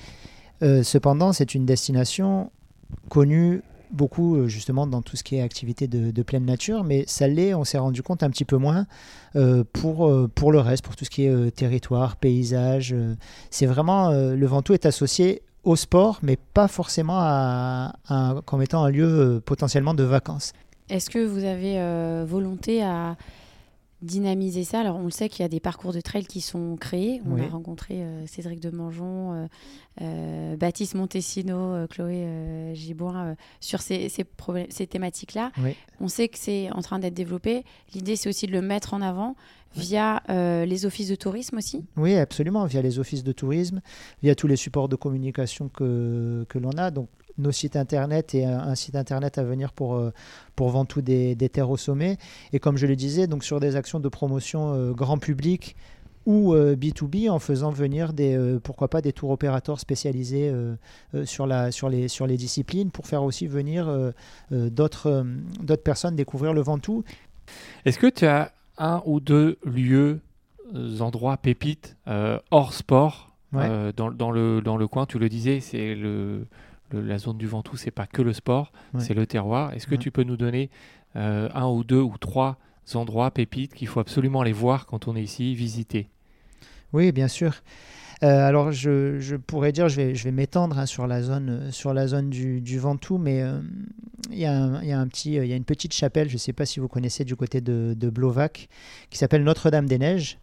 Euh, 0.64 0.82
cependant, 0.82 1.32
c'est 1.32 1.54
une 1.54 1.66
destination 1.66 2.50
connue 3.10 3.62
beaucoup 3.92 4.36
euh, 4.36 4.46
justement 4.46 4.86
dans 4.86 5.02
tout 5.02 5.16
ce 5.16 5.24
qui 5.24 5.36
est 5.36 5.42
activité 5.42 5.86
de, 5.88 6.22
pleine 6.22 6.44
nature, 6.44 6.84
mais 6.84 7.04
ça 7.06 7.26
l'est, 7.26 7.54
on 7.54 7.64
s'est 7.64 7.78
rendu 7.78 8.02
compte 8.02 8.22
un 8.22 8.30
petit 8.30 8.44
peu 8.44 8.56
moins 8.56 8.86
euh, 9.36 9.64
pour, 9.72 10.06
euh, 10.06 10.30
pour 10.32 10.52
le 10.52 10.60
reste, 10.60 10.84
pour 10.84 10.96
tout 10.96 11.04
ce 11.04 11.10
qui 11.10 11.24
est 11.24 11.50
territoire, 11.54 12.16
paysage. 12.16 12.94
c'est 13.50 13.66
vraiment, 13.66 14.10
le 14.10 14.46
Ventoux 14.46 14.74
est 14.74 14.86
associé 14.86 15.42
au 15.64 15.76
sport, 15.76 16.18
mais 16.22 16.36
pas 16.36 16.68
forcément 16.68 17.92
comme 18.46 18.62
étant 18.62 18.84
un 18.84 18.90
lieu 18.90 19.42
potentiellement 19.44 19.94
de 19.94 20.04
vacances. 20.04 20.52
Est-ce 20.88 21.10
que 21.10 21.24
vous 21.24 21.44
avez 21.44 22.24
volonté 22.26 22.82
à 22.82 23.16
dynamiser 24.02 24.64
ça 24.64 24.80
Alors, 24.80 24.96
on 24.96 25.04
le 25.04 25.10
sait 25.10 25.28
qu'il 25.28 25.42
y 25.42 25.44
a 25.44 25.48
des 25.48 25.60
parcours 25.60 25.92
de 25.92 26.00
trail 26.00 26.24
qui 26.24 26.40
sont 26.40 26.76
créés. 26.76 27.20
On 27.26 27.34
Oui. 27.34 27.42
a 27.42 27.48
rencontré 27.48 28.02
euh, 28.02 28.26
Cédric 28.26 28.60
de 28.60 28.70
Mangeon, 28.70 29.32
euh, 29.34 29.46
euh, 30.00 30.56
Baptiste 30.56 30.94
Montesino, 30.94 31.86
Chloé 31.88 32.72
Giboin 32.74 33.36
sur 33.60 33.80
ces, 33.82 34.08
ces, 34.08 34.24
ces 34.70 34.86
thématiques-là. 34.86 35.52
Oui. 35.62 35.74
On 36.00 36.08
sait 36.08 36.28
que 36.28 36.38
c'est 36.38 36.70
en 36.72 36.80
train 36.82 36.98
d'être 36.98 37.14
développé. 37.14 37.64
L'idée, 37.94 38.16
c'est 38.16 38.28
aussi 38.28 38.46
de 38.46 38.52
le 38.52 38.62
mettre 38.62 38.94
en 38.94 39.02
avant 39.02 39.36
via 39.76 40.22
euh, 40.30 40.64
les 40.64 40.84
offices 40.86 41.08
de 41.08 41.14
tourisme 41.14 41.58
aussi. 41.58 41.84
Oui, 41.96 42.16
absolument, 42.16 42.64
via 42.64 42.82
les 42.82 42.98
offices 42.98 43.22
de 43.22 43.32
tourisme, 43.32 43.80
via 44.22 44.34
tous 44.34 44.46
les 44.48 44.56
supports 44.56 44.88
de 44.88 44.96
communication 44.96 45.68
que, 45.68 46.44
que 46.48 46.58
l'on 46.58 46.70
a. 46.72 46.90
Donc, 46.90 47.08
nos 47.40 47.52
sites 47.52 47.76
internet 47.76 48.34
et 48.34 48.44
un, 48.44 48.58
un 48.58 48.74
site 48.74 48.96
internet 48.96 49.38
à 49.38 49.42
venir 49.44 49.72
pour, 49.72 49.94
euh, 49.94 50.12
pour 50.56 50.68
Ventoux 50.70 51.02
des, 51.02 51.34
des 51.34 51.48
terres 51.48 51.70
au 51.70 51.76
sommet. 51.76 52.16
Et 52.52 52.58
comme 52.58 52.76
je 52.76 52.86
le 52.86 52.96
disais, 52.96 53.26
donc 53.26 53.44
sur 53.44 53.60
des 53.60 53.76
actions 53.76 54.00
de 54.00 54.08
promotion 54.08 54.72
euh, 54.74 54.92
grand 54.92 55.18
public 55.18 55.76
ou 56.26 56.52
euh, 56.54 56.76
B2B 56.76 57.30
en 57.30 57.38
faisant 57.38 57.70
venir 57.70 58.12
des, 58.12 58.36
euh, 58.36 58.60
pourquoi 58.62 58.88
pas 58.88 59.00
des 59.00 59.12
tours 59.12 59.30
opérateurs 59.30 59.80
spécialisés 59.80 60.50
euh, 60.50 60.74
euh, 61.14 61.24
sur, 61.24 61.46
la, 61.46 61.72
sur, 61.72 61.88
les, 61.88 62.08
sur 62.08 62.26
les 62.26 62.36
disciplines 62.36 62.90
pour 62.90 63.06
faire 63.06 63.22
aussi 63.22 63.46
venir 63.46 63.88
euh, 63.88 64.10
euh, 64.52 64.68
d'autres 64.68 65.06
euh, 65.08 65.24
d'autres 65.62 65.82
personnes 65.82 66.16
découvrir 66.16 66.52
le 66.52 66.60
Ventoux. 66.60 67.04
Est-ce 67.86 67.98
que 67.98 68.06
tu 68.06 68.26
as 68.26 68.52
un 68.76 69.02
ou 69.06 69.18
deux 69.20 69.58
lieux, 69.64 70.20
euh, 70.74 71.00
endroits 71.00 71.36
pépites 71.38 71.96
euh, 72.06 72.38
hors 72.50 72.74
sport 72.74 73.26
Ouais. 73.52 73.62
euh, 73.68 73.92
dans, 73.96 74.12
dans 74.12 74.30
le, 74.30 74.60
dans 74.60 74.76
le 74.76 74.86
coin? 74.86 75.06
Tu 75.06 75.18
le 75.18 75.28
disais, 75.28 75.58
c'est 75.58 75.96
le, 75.96 76.46
le- 76.92 77.02
la 77.02 77.18
zone 77.18 77.38
du 77.38 77.46
Ventoux, 77.46 77.76
c'est 77.76 77.90
pas 77.90 78.06
que 78.06 78.22
le 78.22 78.32
sport, 78.32 78.72
Ouais. 78.94 79.00
c'est 79.00 79.14
le 79.14 79.26
terroir. 79.26 79.72
Est-ce 79.74 79.86
que 79.86 79.92
Ouais. 79.92 79.98
tu 79.98 80.10
peux 80.10 80.22
nous 80.24 80.36
donner 80.36 80.70
euh, 81.16 81.48
un 81.54 81.66
ou 81.68 81.82
deux 81.84 82.00
ou 82.00 82.14
trois 82.18 82.58
endroits 82.94 83.30
pépites 83.30 83.74
qu'il 83.74 83.88
faut 83.88 84.00
absolument 84.00 84.40
aller 84.42 84.52
voir 84.52 84.86
quand 84.86 85.08
on 85.08 85.16
est 85.16 85.22
ici, 85.22 85.54
visiter? 85.54 86.08
Oui, 86.92 87.12
bien 87.12 87.28
sûr. 87.28 87.52
Euh, 88.22 88.46
alors, 88.46 88.70
je, 88.70 89.18
je 89.18 89.36
pourrais 89.36 89.72
dire, 89.72 89.88
je 89.88 89.96
vais, 89.96 90.14
je 90.14 90.24
vais 90.24 90.30
m'étendre 90.32 90.78
hein, 90.78 90.86
sur 90.86 91.06
la 91.06 91.22
zone, 91.22 91.70
sur 91.72 91.94
la 91.94 92.06
zone 92.06 92.28
du, 92.30 92.60
du 92.60 92.78
Ventoux, 92.78 93.16
mais 93.16 93.40
euh, 93.42 93.60
il 94.30 94.38
y, 94.38 94.44
a 94.44 94.52
un- 94.52 94.82
il 94.82 94.88
y 94.88 94.92
a 94.92 95.00
un 95.00 95.08
petit, 95.08 95.34
il 95.36 95.46
y 95.46 95.52
a 95.52 95.56
une 95.56 95.64
petite 95.64 95.94
chapelle, 95.94 96.28
je 96.28 96.34
ne 96.34 96.38
sais 96.38 96.52
pas 96.52 96.66
si 96.66 96.80
vous 96.80 96.88
connaissez 96.88 97.24
du 97.24 97.34
côté 97.34 97.60
de, 97.60 97.94
de 97.96 98.10
Blovac, 98.10 98.68
qui 99.08 99.16
s'appelle 99.18 99.42
Notre-Dame-des-Neiges. 99.44 100.38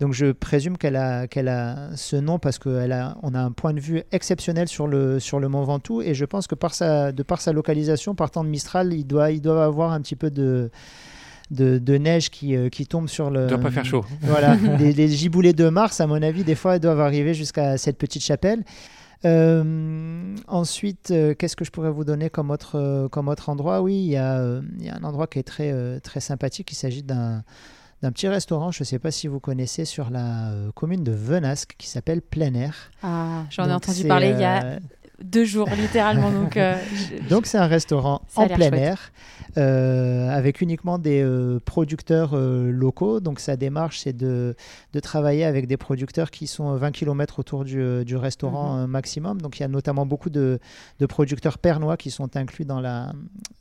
Donc, 0.00 0.12
je 0.12 0.30
présume 0.32 0.78
qu'elle 0.78 0.96
a, 0.96 1.26
qu'elle 1.26 1.48
a 1.48 1.96
ce 1.96 2.16
nom 2.16 2.38
parce 2.38 2.58
qu'on 2.58 2.90
a, 2.90 3.16
on 3.22 3.34
a 3.34 3.40
un 3.40 3.50
point 3.50 3.72
de 3.72 3.80
vue 3.80 4.02
exceptionnel 4.12 4.68
sur 4.68 4.86
le, 4.86 5.18
sur 5.18 5.40
le 5.40 5.48
Mont 5.48 5.64
Ventoux, 5.64 6.02
et 6.02 6.14
je 6.14 6.24
pense 6.24 6.46
que 6.46 6.54
par 6.54 6.74
sa, 6.74 7.10
de 7.10 7.22
par 7.22 7.40
sa 7.40 7.52
localisation, 7.52 8.14
partant 8.14 8.44
de 8.44 8.48
Mistral, 8.48 8.92
il 8.92 9.04
doit, 9.04 9.32
il 9.32 9.40
doit 9.40 9.64
avoir 9.64 9.92
un 9.92 10.00
petit 10.00 10.14
peu 10.14 10.30
de, 10.30 10.70
de, 11.50 11.78
de 11.78 11.96
neige 11.96 12.30
qui, 12.30 12.54
euh, 12.54 12.68
qui 12.68 12.86
tombe 12.86 13.08
sur 13.08 13.30
le. 13.30 13.42
Il 13.42 13.48
doit 13.48 13.58
pas 13.58 13.70
faire 13.70 13.84
chaud. 13.84 14.04
Voilà, 14.22 14.54
les, 14.78 14.92
les 14.92 15.08
giboulées 15.08 15.52
de 15.52 15.68
mars, 15.68 16.00
à 16.00 16.06
mon 16.06 16.22
avis, 16.22 16.44
des 16.44 16.54
fois, 16.54 16.76
elles 16.76 16.80
doivent 16.80 17.00
arriver 17.00 17.34
jusqu'à 17.34 17.76
cette 17.76 17.98
petite 17.98 18.22
chapelle. 18.22 18.64
Euh, 19.24 20.36
ensuite, 20.46 21.10
euh, 21.10 21.34
qu'est-ce 21.34 21.56
que 21.56 21.64
je 21.64 21.72
pourrais 21.72 21.90
vous 21.90 22.04
donner 22.04 22.30
comme 22.30 22.50
autre, 22.50 23.08
comme 23.10 23.26
autre 23.26 23.48
endroit? 23.48 23.82
Oui, 23.82 23.94
il 23.94 24.10
y, 24.10 24.16
a, 24.16 24.60
il 24.78 24.86
y 24.86 24.90
a 24.90 24.96
un 24.96 25.02
endroit 25.02 25.26
qui 25.26 25.40
est 25.40 25.44
très, 25.44 25.98
très 26.00 26.20
sympathique. 26.20 26.70
Il 26.70 26.76
s'agit 26.76 27.02
d'un 27.02 27.42
d'un 28.02 28.12
petit 28.12 28.28
restaurant, 28.28 28.70
je 28.70 28.82
ne 28.82 28.84
sais 28.84 28.98
pas 28.98 29.10
si 29.10 29.26
vous 29.26 29.40
connaissez, 29.40 29.84
sur 29.84 30.10
la 30.10 30.50
euh, 30.50 30.70
commune 30.72 31.02
de 31.02 31.12
Venasque, 31.12 31.74
qui 31.78 31.88
s'appelle 31.88 32.22
Plein 32.22 32.54
Air. 32.54 32.74
Ah, 33.02 33.44
j'en 33.50 33.68
ai 33.68 33.72
entendu 33.72 34.06
parler 34.06 34.30
il 34.30 34.40
y 34.40 34.44
a 34.44 34.64
euh, 34.64 34.78
deux 35.22 35.44
jours, 35.44 35.68
littéralement. 35.76 36.30
Donc, 36.30 36.56
euh, 36.56 36.76
je- 36.94 37.28
Donc 37.28 37.46
c'est 37.46 37.58
un 37.58 37.66
restaurant 37.66 38.22
en 38.36 38.46
plein 38.46 38.56
chouette. 38.68 38.74
air 38.74 39.12
euh, 39.56 40.28
avec 40.30 40.60
uniquement 40.60 40.98
des 40.98 41.22
euh, 41.22 41.58
producteurs 41.64 42.36
locaux. 42.36 43.18
Donc 43.20 43.40
sa 43.40 43.56
démarche 43.56 44.00
c'est 44.00 44.16
de, 44.16 44.54
de 44.92 45.00
travailler 45.00 45.44
avec 45.44 45.66
des 45.66 45.76
producteurs 45.76 46.30
qui 46.30 46.46
sont 46.46 46.74
20 46.76 46.92
km 46.92 47.38
autour 47.40 47.64
du, 47.64 48.04
du 48.04 48.16
restaurant 48.16 48.76
Mhm. 48.82 48.86
maximum. 48.86 49.40
Donc 49.40 49.58
il 49.58 49.62
y 49.62 49.64
a 49.64 49.68
notamment 49.68 50.06
beaucoup 50.06 50.30
de, 50.30 50.58
de 51.00 51.06
producteurs 51.06 51.58
pernois 51.58 51.96
qui 51.96 52.10
sont 52.10 52.36
inclus 52.36 52.64
dans 52.64 52.80
la, 52.80 53.12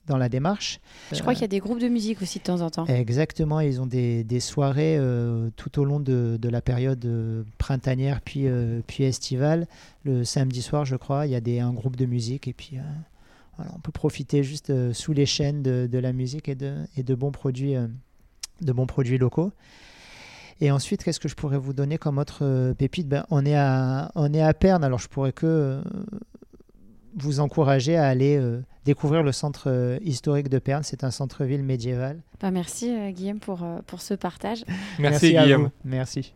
dans 0.07 0.17
la 0.17 0.29
démarche. 0.29 0.79
je 1.11 1.21
crois 1.21 1.33
qu'il 1.33 1.41
y 1.41 1.45
a 1.45 1.47
des 1.49 1.59
groupes 1.59 1.79
de 1.79 1.87
musique 1.87 2.21
aussi 2.21 2.39
de 2.39 2.43
temps 2.43 2.61
en 2.61 2.69
temps. 2.69 2.85
Exactement, 2.85 3.59
ils 3.61 3.81
ont 3.81 3.87
des, 3.87 4.23
des 4.23 4.39
soirées 4.39 4.99
tout 5.55 5.79
au 5.79 5.85
long 5.85 5.99
de, 5.99 6.37
de 6.39 6.49
la 6.49 6.61
période 6.61 7.05
printanière 7.57 8.21
puis, 8.21 8.45
puis 8.85 9.03
estivale. 9.05 9.67
Le 10.07 10.23
samedi 10.23 10.61
soir, 10.61 10.85
je 10.85 10.95
crois, 10.95 11.25
il 11.25 11.31
y 11.31 11.35
a 11.35 11.41
des, 11.41 11.59
un 11.59 11.73
groupe 11.73 11.95
de 11.97 12.05
musique 12.05 12.47
et 12.47 12.53
puis 12.53 12.77
euh, 12.77 12.81
voilà, 13.57 13.71
on 13.75 13.79
peut 13.79 13.91
profiter 13.91 14.41
juste 14.43 14.69
euh, 14.69 14.93
sous 14.93 15.11
les 15.13 15.25
chaînes 15.25 15.61
de, 15.61 15.87
de 15.91 15.97
la 15.99 16.13
musique 16.13 16.47
et 16.47 16.55
de, 16.55 16.77
et 16.95 17.03
de 17.03 17.13
bons 17.13 17.31
produits, 17.31 17.75
euh, 17.75 17.87
de 18.61 18.71
bons 18.71 18.87
produits 18.87 19.17
locaux. 19.17 19.51
Et 20.59 20.71
ensuite, 20.71 21.03
qu'est-ce 21.03 21.19
que 21.19 21.27
je 21.27 21.35
pourrais 21.35 21.57
vous 21.57 21.73
donner 21.73 21.97
comme 21.97 22.17
autre 22.17 22.39
euh, 22.41 22.73
pépite? 22.73 23.07
Ben, 23.07 23.25
on, 23.29 23.45
est 23.45 23.55
à, 23.55 24.11
on 24.15 24.33
est 24.33 24.41
à 24.41 24.53
Perne, 24.53 24.83
alors 24.83 24.99
je 24.99 25.07
pourrais 25.07 25.31
que 25.33 25.45
euh, 25.45 25.81
vous 27.17 27.39
encourager 27.39 27.95
à 27.97 28.07
aller 28.07 28.37
euh, 28.37 28.61
découvrir 28.85 29.21
le 29.23 29.31
centre 29.31 29.65
euh, 29.67 29.99
historique 30.01 30.49
de 30.49 30.59
Perne. 30.59 30.83
C'est 30.83 31.03
un 31.03 31.11
centre-ville 31.11 31.63
médiéval. 31.63 32.21
Bah, 32.39 32.51
merci 32.51 32.89
euh, 32.89 33.11
Guillaume 33.11 33.39
pour, 33.39 33.63
euh, 33.63 33.79
pour 33.85 34.01
ce 34.01 34.13
partage. 34.13 34.63
Merci, 34.99 35.33
Guillaume. 35.33 35.63
vous. 35.63 35.71
Merci. 35.83 36.33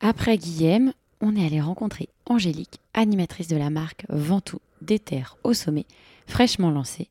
Après 0.00 0.36
Guillaume, 0.36 0.92
on 1.22 1.36
est 1.36 1.46
allé 1.46 1.60
rencontrer 1.60 2.08
Angélique, 2.26 2.80
animatrice 2.92 3.48
de 3.48 3.56
la 3.56 3.70
marque 3.70 4.04
Ventoux 4.08 4.60
des 4.82 4.98
terres 4.98 5.38
au 5.44 5.54
sommet, 5.54 5.86
fraîchement 6.26 6.70
lancée. 6.70 7.08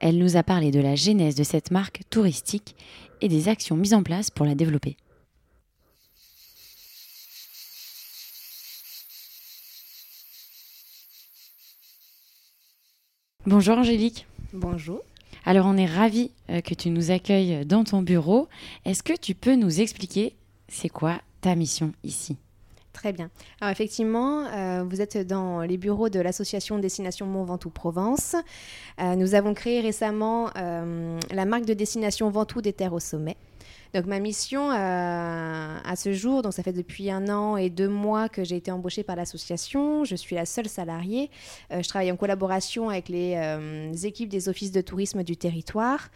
Elle 0.00 0.18
nous 0.18 0.36
a 0.36 0.42
parlé 0.42 0.72
de 0.72 0.80
la 0.80 0.96
genèse 0.96 1.36
de 1.36 1.44
cette 1.44 1.70
marque 1.70 2.02
touristique 2.10 2.74
et 3.20 3.28
des 3.28 3.48
actions 3.48 3.76
mises 3.76 3.94
en 3.94 4.02
place 4.02 4.30
pour 4.30 4.44
la 4.44 4.56
développer. 4.56 4.96
Bonjour 13.46 13.78
Angélique. 13.78 14.26
Bonjour. 14.52 15.02
Alors 15.44 15.66
on 15.66 15.76
est 15.76 15.86
ravis 15.86 16.30
euh, 16.50 16.60
que 16.60 16.74
tu 16.74 16.90
nous 16.90 17.10
accueilles 17.10 17.64
dans 17.64 17.84
ton 17.84 18.02
bureau. 18.02 18.48
Est-ce 18.84 19.02
que 19.02 19.16
tu 19.16 19.34
peux 19.34 19.54
nous 19.54 19.80
expliquer 19.80 20.34
c'est 20.68 20.88
quoi 20.88 21.20
ta 21.40 21.54
mission 21.54 21.92
ici? 22.04 22.36
Très 22.92 23.12
bien. 23.12 23.30
Alors 23.60 23.72
effectivement, 23.72 24.44
euh, 24.46 24.84
vous 24.88 25.00
êtes 25.00 25.16
dans 25.26 25.62
les 25.62 25.78
bureaux 25.78 26.10
de 26.10 26.20
l'association 26.20 26.78
Destination 26.78 27.26
Mont 27.26 27.44
Ventoux 27.44 27.70
Provence. 27.70 28.36
Euh, 29.00 29.16
nous 29.16 29.34
avons 29.34 29.54
créé 29.54 29.80
récemment 29.80 30.50
euh, 30.56 31.18
la 31.30 31.44
marque 31.46 31.64
de 31.64 31.74
destination 31.74 32.30
Ventoux 32.30 32.60
des 32.60 32.72
Terres 32.72 32.92
au 32.92 33.00
Sommet. 33.00 33.36
Donc 33.94 34.06
ma 34.06 34.20
mission 34.20 34.70
à 34.70 35.96
ce 35.96 36.14
jour, 36.14 36.40
donc 36.40 36.54
ça 36.54 36.62
fait 36.62 36.72
depuis 36.72 37.10
un 37.10 37.28
an 37.28 37.58
et 37.58 37.68
deux 37.68 37.90
mois 37.90 38.30
que 38.30 38.42
j'ai 38.42 38.56
été 38.56 38.70
embauchée 38.70 39.02
par 39.02 39.16
l'association. 39.16 40.04
Je 40.04 40.16
suis 40.16 40.34
la 40.34 40.46
seule 40.46 40.66
salariée. 40.66 41.30
Je 41.70 41.86
travaille 41.86 42.10
en 42.10 42.16
collaboration 42.16 42.88
avec 42.88 43.10
les 43.10 43.36
équipes 44.04 44.30
des 44.30 44.48
offices 44.48 44.72
de 44.72 44.80
tourisme 44.80 45.22
du 45.22 45.36
territoire. 45.36 46.08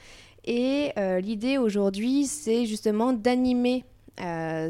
Et 0.47 0.93
l'idée 1.21 1.59
aujourd'hui, 1.59 2.25
c'est 2.25 2.65
justement 2.65 3.13
d'animer 3.13 3.85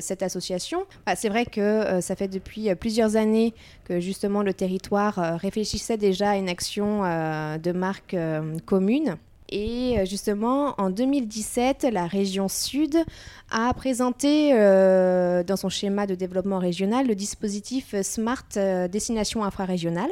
cette 0.00 0.22
association. 0.22 0.86
Bah, 1.06 1.16
c'est 1.16 1.28
vrai 1.28 1.46
que 1.46 1.60
euh, 1.60 2.00
ça 2.00 2.16
fait 2.16 2.28
depuis 2.28 2.70
euh, 2.70 2.74
plusieurs 2.74 3.16
années 3.16 3.54
que 3.84 4.00
justement 4.00 4.42
le 4.42 4.54
territoire 4.54 5.18
euh, 5.18 5.36
réfléchissait 5.36 5.96
déjà 5.96 6.30
à 6.30 6.36
une 6.36 6.48
action 6.48 7.04
euh, 7.04 7.58
de 7.58 7.72
marque 7.72 8.14
euh, 8.14 8.58
commune. 8.64 9.16
Et 9.48 9.98
euh, 9.98 10.04
justement, 10.04 10.74
en 10.78 10.90
2017, 10.90 11.86
la 11.92 12.06
région 12.06 12.48
Sud 12.48 12.96
a 13.50 13.72
présenté 13.74 14.50
euh, 14.52 15.44
dans 15.44 15.56
son 15.56 15.68
schéma 15.68 16.06
de 16.06 16.14
développement 16.14 16.58
régional 16.58 17.06
le 17.06 17.14
dispositif 17.14 17.94
euh, 17.94 18.02
Smart 18.02 18.44
euh, 18.56 18.88
Destination 18.88 19.44
Infrarégionale. 19.44 20.10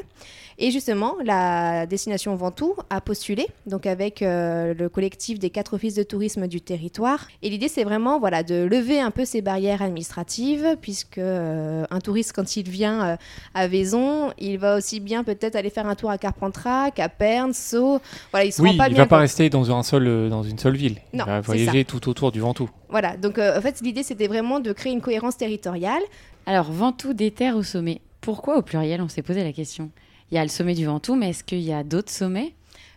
Et 0.59 0.71
justement, 0.71 1.15
la 1.25 1.87
destination 1.87 2.35
Ventoux 2.37 2.75
a 2.91 3.01
postulé, 3.01 3.47
donc 3.67 3.87
avec 3.87 4.23
euh, 4.23 4.75
le 4.75 4.89
collectif 4.89 5.39
des 5.39 5.51
quatre 5.51 5.75
offices 5.75 5.95
de 5.95 6.03
tourisme 6.03 6.47
du 6.47 6.61
territoire. 6.61 7.27
Et 7.43 7.51
l'idée, 7.51 7.69
c'est 7.69 7.85
vraiment 7.85 8.19
voilà, 8.21 8.43
de 8.43 8.65
lever 8.65 9.01
un 9.01 9.11
peu 9.11 9.25
ces 9.25 9.43
barrières 9.43 9.83
administratives, 9.83 10.77
puisque 10.81 11.19
euh, 11.19 11.85
un 11.91 12.01
touriste, 12.01 12.33
quand 12.33 12.57
il 12.57 12.69
vient 12.69 13.05
euh, 13.05 13.17
à 13.55 13.67
Vaison, 13.67 14.33
il 14.39 14.59
va 14.59 14.77
aussi 14.77 15.01
bien 15.01 15.25
peut-être 15.25 15.57
aller 15.57 15.71
faire 15.71 15.87
un 15.87 15.95
tour 15.95 16.11
à 16.11 16.19
Carpentras, 16.19 16.91
qu'à 16.91 17.09
Perne, 17.09 17.53
Sceaux. 17.53 18.01
Voilà, 18.31 18.47
il 18.47 18.53
Oui, 18.61 18.77
pas 18.77 18.89
bien 18.89 18.99
va 18.99 19.07
pas 19.07 19.19
rester 19.19 19.51
dans, 19.51 19.75
un 19.75 19.83
seul, 19.83 20.29
dans 20.29 20.43
une 20.43 20.59
seule 20.59 20.77
ville. 20.77 20.99
Non, 21.13 21.25
il 21.27 21.31
va 21.31 21.41
voyager 21.41 21.85
tout 21.85 22.09
autour 22.09 22.31
du 22.33 22.41
Ventoux. 22.41 22.71
Voilà, 22.89 23.17
donc 23.17 23.39
euh, 23.39 23.59
en 23.59 23.61
fait, 23.61 23.81
l'idée, 23.81 24.05
c'était 24.05 24.29
vraiment 24.29 24.61
de 24.61 24.73
créer 24.73 24.93
une 24.93 25.01
cohérence 25.01 25.37
territoriale. 25.37 26.03
Alors 26.47 26.71
Ventoux 26.71 27.13
des 27.13 27.33
terres 27.33 27.57
au 27.57 27.65
sommet. 27.65 28.01
Pourquoi 28.21 28.57
au 28.57 28.63
pluriel 28.63 29.01
On 29.01 29.09
s'est 29.09 29.23
posé 29.23 29.43
la 29.43 29.53
question? 29.53 29.91
Il 30.35 30.37
y 30.37 30.41
a 30.41 30.43
le 30.43 30.49
sommet 30.49 30.75
du 30.75 30.85
Ventoux, 30.87 31.15
mais 31.15 31.31
est-ce 31.31 31.45
qu'il 31.45 31.61
y 31.61 31.73
a 31.73 31.85
d'autres 31.85 32.11
sommets? 32.11 32.55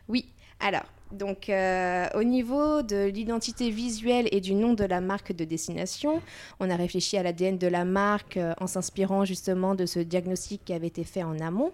Oui, 0.07 0.25
alors, 0.59 0.85
donc 1.11 1.49
euh, 1.49 2.07
au 2.15 2.23
niveau 2.23 2.81
de 2.81 3.05
l'identité 3.09 3.69
visuelle 3.69 4.27
et 4.31 4.41
du 4.41 4.55
nom 4.55 4.73
de 4.73 4.83
la 4.83 5.01
marque 5.01 5.33
de 5.33 5.45
destination, 5.45 6.19
on 6.59 6.67
a 6.71 6.75
réfléchi 6.75 7.15
à 7.15 7.21
l'ADN 7.21 7.59
de 7.59 7.67
la 7.67 7.85
marque 7.85 8.37
euh, 8.37 8.55
en 8.59 8.65
s'inspirant 8.65 9.23
justement 9.23 9.75
de 9.75 9.85
ce 9.85 9.99
diagnostic 9.99 10.65
qui 10.65 10.73
avait 10.73 10.87
été 10.87 11.03
fait 11.03 11.21
en 11.21 11.37
amont. 11.39 11.73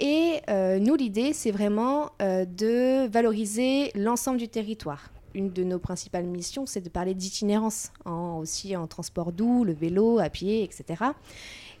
Et 0.00 0.40
euh, 0.48 0.80
nous, 0.80 0.96
l'idée, 0.96 1.34
c'est 1.34 1.52
vraiment 1.52 2.10
de 2.18 3.06
valoriser 3.06 3.92
l'ensemble 3.94 4.38
du 4.38 4.48
territoire. 4.48 5.12
Une 5.34 5.52
de 5.52 5.62
nos 5.62 5.78
principales 5.78 6.26
missions, 6.26 6.66
c'est 6.66 6.80
de 6.80 6.88
parler 6.88 7.14
d'itinérance, 7.14 7.92
aussi 8.04 8.76
en 8.76 8.88
transport 8.88 9.30
doux, 9.30 9.62
le 9.62 9.72
vélo, 9.72 10.18
à 10.18 10.30
pied, 10.30 10.64
etc. 10.64 11.04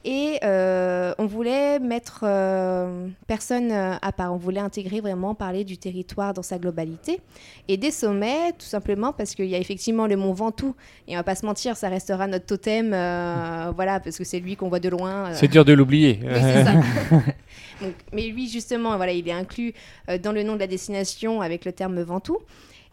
Et 0.04 0.38
euh, 0.44 1.12
on 1.18 1.26
voulait 1.26 1.78
mettre 1.78 2.20
euh, 2.22 3.06
personne 3.26 3.70
euh, 3.70 3.96
à 4.00 4.12
part. 4.12 4.32
On 4.32 4.38
voulait 4.38 4.60
intégrer 4.60 5.00
vraiment 5.00 5.34
parler 5.34 5.62
du 5.62 5.76
territoire 5.76 6.32
dans 6.32 6.42
sa 6.42 6.58
globalité. 6.58 7.20
Et 7.68 7.76
des 7.76 7.90
sommets, 7.90 8.52
tout 8.58 8.64
simplement 8.66 9.12
parce 9.12 9.34
qu'il 9.34 9.46
y 9.46 9.54
a 9.54 9.58
effectivement 9.58 10.06
le 10.06 10.16
mont 10.16 10.32
Ventoux. 10.32 10.74
Et 11.06 11.14
on 11.14 11.18
va 11.18 11.22
pas 11.22 11.34
se 11.34 11.44
mentir, 11.44 11.76
ça 11.76 11.90
restera 11.90 12.26
notre 12.26 12.46
totem. 12.46 12.94
euh, 12.94 13.72
voilà, 13.74 14.00
parce 14.00 14.16
que 14.16 14.24
c'est 14.24 14.40
lui 14.40 14.56
qu'on 14.56 14.70
voit 14.70 14.80
de 14.80 14.88
loin. 14.88 15.34
C'est 15.34 15.48
dur 15.48 15.66
de 15.66 15.74
l'oublier. 15.74 16.20
oui, 16.22 16.28
c'est 16.40 16.64
ça. 16.64 16.72
Donc, 17.82 17.94
mais 18.12 18.28
lui, 18.28 18.48
justement, 18.48 18.96
voilà, 18.96 19.12
il 19.12 19.26
est 19.28 19.32
inclus 19.32 19.74
dans 20.22 20.32
le 20.32 20.42
nom 20.42 20.54
de 20.54 20.60
la 20.60 20.66
destination 20.66 21.40
avec 21.40 21.64
le 21.64 21.72
terme 21.72 22.00
Ventoux. 22.02 22.38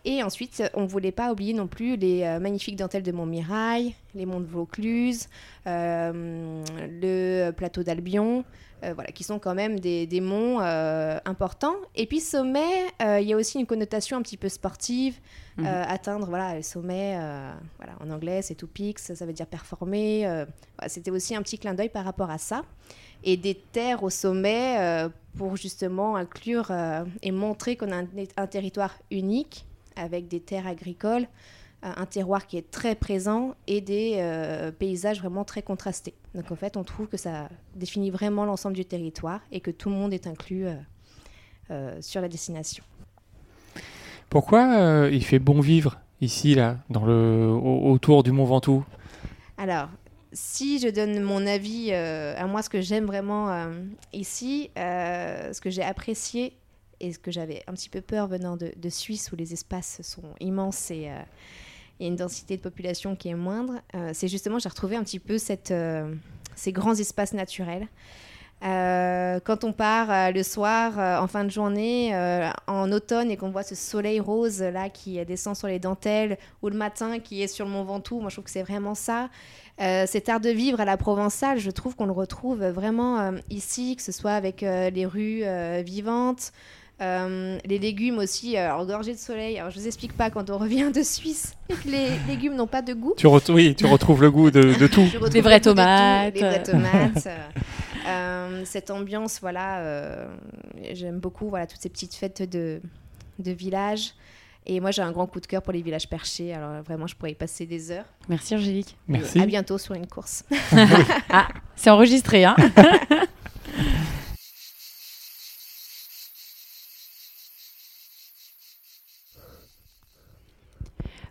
Et 0.05 0.23
ensuite, 0.23 0.63
on 0.73 0.83
ne 0.83 0.87
voulait 0.87 1.11
pas 1.11 1.31
oublier 1.31 1.53
non 1.53 1.67
plus 1.67 1.97
les 1.97 2.23
euh, 2.23 2.39
magnifiques 2.39 2.77
dentelles 2.77 3.03
de 3.03 3.11
Montmirail, 3.11 3.93
les 4.15 4.25
monts 4.25 4.39
de 4.39 4.45
Vaucluse, 4.45 5.27
euh, 5.65 6.63
le 7.01 7.51
plateau 7.51 7.83
d'Albion, 7.83 8.45
euh, 8.83 8.93
voilà, 8.93 9.11
qui 9.11 9.25
sont 9.25 9.37
quand 9.37 9.53
même 9.53 9.81
des, 9.81 10.07
des 10.07 10.21
monts 10.21 10.59
importants. 10.59 11.75
Et 11.95 12.05
puis 12.05 12.21
sommet, 12.21 12.85
il 13.01 13.23
y 13.27 13.33
a 13.33 13.35
aussi 13.35 13.59
une 13.59 13.65
connotation 13.65 14.17
un 14.17 14.21
petit 14.21 14.37
peu 14.37 14.49
sportive. 14.49 15.19
Mhm. 15.57 15.65
Atteindre 15.65 16.27
voilà, 16.27 16.55
le 16.55 16.61
sommet, 16.61 17.17
voilà, 17.77 17.93
en 17.99 18.11
anglais 18.11 18.41
c'est 18.43 18.55
to 18.55 18.67
peaks, 18.67 18.99
ça 18.99 19.25
veut 19.25 19.33
dire 19.33 19.47
performer. 19.47 20.21
voilà, 20.21 20.87
C'était 20.87 21.11
aussi 21.11 21.35
un 21.35 21.41
petit 21.41 21.57
clin 21.57 21.73
d'œil 21.73 21.89
par 21.89 22.05
rapport 22.05 22.29
à 22.29 22.37
ça. 22.37 22.61
Et 23.23 23.35
des 23.35 23.55
terres 23.55 24.03
au 24.03 24.11
sommet 24.11 25.09
pour 25.35 25.57
justement 25.57 26.15
inclure 26.15 26.71
et 27.23 27.31
montrer 27.31 27.75
qu'on 27.75 27.91
a 27.91 27.97
un, 27.97 28.07
un 28.37 28.47
territoire 28.47 28.93
unique 29.09 29.66
avec 29.97 30.27
des 30.27 30.39
terres 30.39 30.67
agricoles, 30.67 31.27
euh, 31.83 31.91
un 31.95 32.05
terroir 32.05 32.47
qui 32.47 32.57
est 32.57 32.71
très 32.71 32.95
présent 32.95 33.55
et 33.67 33.81
des 33.81 34.15
euh, 34.17 34.71
paysages 34.71 35.19
vraiment 35.19 35.43
très 35.43 35.61
contrastés. 35.61 36.13
Donc 36.33 36.51
en 36.51 36.55
fait, 36.55 36.77
on 36.77 36.83
trouve 36.83 37.07
que 37.07 37.17
ça 37.17 37.49
définit 37.75 38.09
vraiment 38.09 38.45
l'ensemble 38.45 38.75
du 38.75 38.85
territoire 38.85 39.41
et 39.51 39.59
que 39.59 39.71
tout 39.71 39.89
le 39.89 39.95
monde 39.95 40.13
est 40.13 40.27
inclus 40.27 40.67
euh, 40.67 40.75
euh, 41.71 41.97
sur 42.01 42.21
la 42.21 42.29
destination. 42.29 42.83
Pourquoi 44.29 44.77
euh, 44.77 45.09
il 45.11 45.23
fait 45.23 45.39
bon 45.39 45.61
vivre 45.61 45.99
ici, 46.19 46.55
là, 46.55 46.77
dans 46.89 47.05
le, 47.05 47.47
au- 47.47 47.91
autour 47.91 48.23
du 48.23 48.31
Mont 48.31 48.45
Ventoux? 48.45 48.83
Alors, 49.57 49.89
si 50.33 50.79
je 50.79 50.89
donne 50.89 51.21
mon 51.21 51.47
avis 51.47 51.89
euh, 51.91 52.35
à 52.37 52.45
moi, 52.47 52.61
ce 52.61 52.69
que 52.69 52.81
j'aime 52.81 53.05
vraiment 53.05 53.49
euh, 53.49 53.83
ici, 54.13 54.69
euh, 54.77 55.53
ce 55.53 55.61
que 55.61 55.69
j'ai 55.69 55.83
apprécié 55.83 56.57
et 56.99 57.13
ce 57.13 57.19
que 57.19 57.31
j'avais 57.31 57.63
un 57.67 57.73
petit 57.73 57.89
peu 57.89 58.01
peur 58.01 58.27
venant 58.27 58.57
de, 58.57 58.89
Suisse 58.89 59.31
où 59.31 59.35
les 59.35 59.53
espaces 59.53 60.01
sont 60.01 60.23
immenses 60.39 60.91
et 60.91 61.09
euh, 61.09 61.19
a 61.19 62.03
une 62.03 62.15
densité 62.15 62.57
de 62.57 62.61
population 62.61 63.15
qui 63.15 63.29
est 63.29 63.35
moindre, 63.35 63.81
euh, 63.95 64.11
c'est 64.13 64.27
justement 64.27 64.59
j'ai 64.59 64.69
retrouvé 64.69 64.95
un 64.95 65.03
petit 65.03 65.19
peu 65.19 65.37
euh, 65.71 66.15
ces 66.55 66.71
grands 66.71 66.95
espaces 66.95 67.33
naturels. 67.33 67.87
Quand 68.61 69.63
on 69.63 69.71
part 69.71 70.31
le 70.31 70.41
soir, 70.41 71.21
en 71.21 71.27
fin 71.27 71.43
de 71.43 71.51
journée, 71.51 72.15
en 72.65 72.91
automne, 72.91 73.29
et 73.29 73.37
qu'on 73.37 73.51
voit 73.51 73.61
ce 73.61 73.75
soleil 73.75 74.19
rose 74.19 74.63
là 74.63 74.89
qui 74.89 75.23
descend 75.25 75.55
sur 75.55 75.67
les 75.67 75.77
dentelles, 75.77 76.39
ou 76.63 76.69
le 76.69 76.75
matin 76.75 77.19
qui 77.19 77.43
est 77.43 77.47
sur 77.47 77.65
le 77.65 77.71
Mont 77.71 77.83
Ventoux, 77.83 78.19
moi 78.19 78.29
je 78.29 78.35
trouve 78.37 78.45
que 78.45 78.49
c'est 78.49 78.63
vraiment 78.63 78.95
ça. 78.95 79.29
Cet 79.77 80.27
art 80.27 80.39
de 80.39 80.49
vivre 80.49 80.81
à 80.81 80.85
la 80.85 80.97
provençale, 80.97 81.59
je 81.59 81.69
trouve 81.69 81.95
qu'on 81.95 82.07
le 82.07 82.11
retrouve 82.11 82.65
vraiment 82.65 83.31
ici, 83.51 83.95
que 83.95 84.01
ce 84.01 84.11
soit 84.11 84.33
avec 84.33 84.61
les 84.61 85.05
rues 85.05 85.43
vivantes, 85.83 86.51
euh, 87.01 87.57
les 87.65 87.77
légumes 87.79 88.17
aussi, 88.17 88.57
alors 88.57 88.85
gorgés 88.85 89.13
de 89.13 89.19
soleil. 89.19 89.59
Alors 89.59 89.71
je 89.71 89.79
vous 89.79 89.85
explique 89.87 90.13
pas 90.13 90.29
quand 90.29 90.49
on 90.49 90.57
revient 90.57 90.91
de 90.93 91.03
Suisse 91.03 91.53
et 91.69 91.73
que 91.83 91.87
les 91.89 92.07
légumes 92.27 92.55
n'ont 92.55 92.67
pas 92.67 92.81
de 92.81 92.93
goût. 92.93 93.13
tu, 93.17 93.27
oui, 93.49 93.75
tu 93.75 93.85
retrouves 93.85 94.21
le 94.21 94.31
goût 94.31 94.49
de, 94.51 94.73
de 94.73 94.87
tout. 94.87 95.01
Des 95.03 95.17
vraies. 95.17 95.29
Les 95.31 95.41
vraies 95.41 95.59
tomates. 95.61 96.35
euh, 97.27 97.37
euh, 98.07 98.61
cette 98.65 98.89
ambiance, 98.89 99.39
voilà, 99.41 99.79
euh, 99.79 100.25
j'aime 100.93 101.19
beaucoup, 101.19 101.49
voilà, 101.49 101.67
toutes 101.67 101.81
ces 101.81 101.89
petites 101.89 102.15
fêtes 102.15 102.41
de, 102.49 102.81
de 103.39 103.51
village. 103.51 104.13
Et 104.69 104.81
moi, 104.81 104.91
j'ai 104.91 105.01
un 105.01 105.11
grand 105.13 105.27
coup 105.27 105.39
de 105.39 105.45
cœur 105.45 105.61
pour 105.61 105.71
les 105.71 105.81
villages 105.81 106.09
perchés. 106.09 106.53
Alors 106.53 106.81
vraiment, 106.83 107.07
je 107.07 107.15
pourrais 107.15 107.31
y 107.31 107.35
passer 107.35 107.65
des 107.65 107.89
heures. 107.91 108.03
Merci 108.27 108.53
Angélique. 108.55 108.97
Merci. 109.07 109.39
À 109.39 109.45
bientôt 109.45 109.77
sur 109.77 109.93
une 109.93 110.07
course. 110.07 110.43
C'est 111.75 111.89
enregistré, 111.89 112.43
hein 112.43 112.55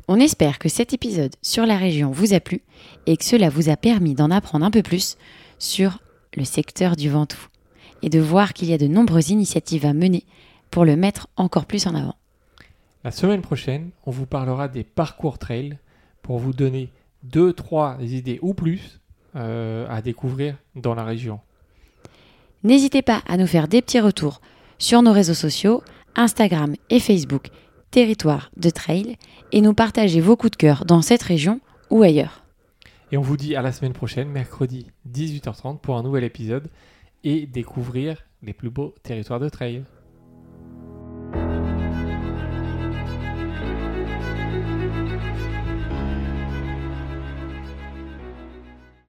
On 0.08 0.20
espère 0.20 0.60
que 0.60 0.68
cet 0.68 0.92
épisode 0.92 1.34
sur 1.42 1.66
la 1.66 1.76
région 1.76 2.12
vous 2.12 2.32
a 2.32 2.38
plu 2.38 2.62
et 3.06 3.16
que 3.16 3.24
cela 3.24 3.48
vous 3.48 3.68
a 3.70 3.76
permis 3.76 4.14
d'en 4.14 4.30
apprendre 4.30 4.64
un 4.64 4.70
peu 4.70 4.82
plus 4.82 5.16
sur 5.58 5.98
le 6.36 6.44
secteur 6.44 6.94
du 6.94 7.10
Ventoux 7.10 7.48
et 8.02 8.08
de 8.08 8.20
voir 8.20 8.52
qu'il 8.52 8.68
y 8.68 8.72
a 8.72 8.78
de 8.78 8.86
nombreuses 8.86 9.30
initiatives 9.30 9.84
à 9.84 9.94
mener 9.94 10.24
pour 10.70 10.84
le 10.84 10.94
mettre 10.94 11.26
encore 11.36 11.66
plus 11.66 11.88
en 11.88 11.94
avant. 11.96 12.14
La 13.02 13.10
semaine 13.10 13.42
prochaine, 13.42 13.90
on 14.04 14.12
vous 14.12 14.26
parlera 14.26 14.68
des 14.68 14.84
parcours 14.84 15.38
trail 15.38 15.76
pour 16.22 16.38
vous 16.38 16.52
donner 16.52 16.92
deux, 17.24 17.52
trois 17.52 17.96
idées 18.00 18.38
ou 18.42 18.54
plus 18.54 19.00
euh, 19.34 19.86
à 19.88 20.02
découvrir 20.02 20.56
dans 20.76 20.94
la 20.94 21.04
région. 21.04 21.40
N'hésitez 22.62 23.02
pas 23.02 23.22
à 23.26 23.36
nous 23.36 23.46
faire 23.46 23.66
des 23.66 23.82
petits 23.82 24.00
retours 24.00 24.40
sur 24.78 25.02
nos 25.02 25.12
réseaux 25.12 25.34
sociaux, 25.34 25.82
Instagram 26.14 26.76
et 26.90 27.00
Facebook, 27.00 27.48
Territoire 27.96 28.50
de 28.58 28.68
Trail, 28.68 29.16
et 29.52 29.62
nous 29.62 29.72
partager 29.72 30.20
vos 30.20 30.36
coups 30.36 30.50
de 30.50 30.56
cœur 30.56 30.84
dans 30.84 31.00
cette 31.00 31.22
région 31.22 31.60
ou 31.88 32.02
ailleurs. 32.02 32.44
Et 33.10 33.16
on 33.16 33.22
vous 33.22 33.38
dit 33.38 33.56
à 33.56 33.62
la 33.62 33.72
semaine 33.72 33.94
prochaine, 33.94 34.28
mercredi 34.28 34.88
18h30, 35.10 35.78
pour 35.78 35.96
un 35.96 36.02
nouvel 36.02 36.22
épisode 36.22 36.68
et 37.24 37.46
découvrir 37.46 38.18
les 38.42 38.52
plus 38.52 38.68
beaux 38.68 38.94
territoires 39.02 39.40
de 39.40 39.48
trail. 39.48 39.82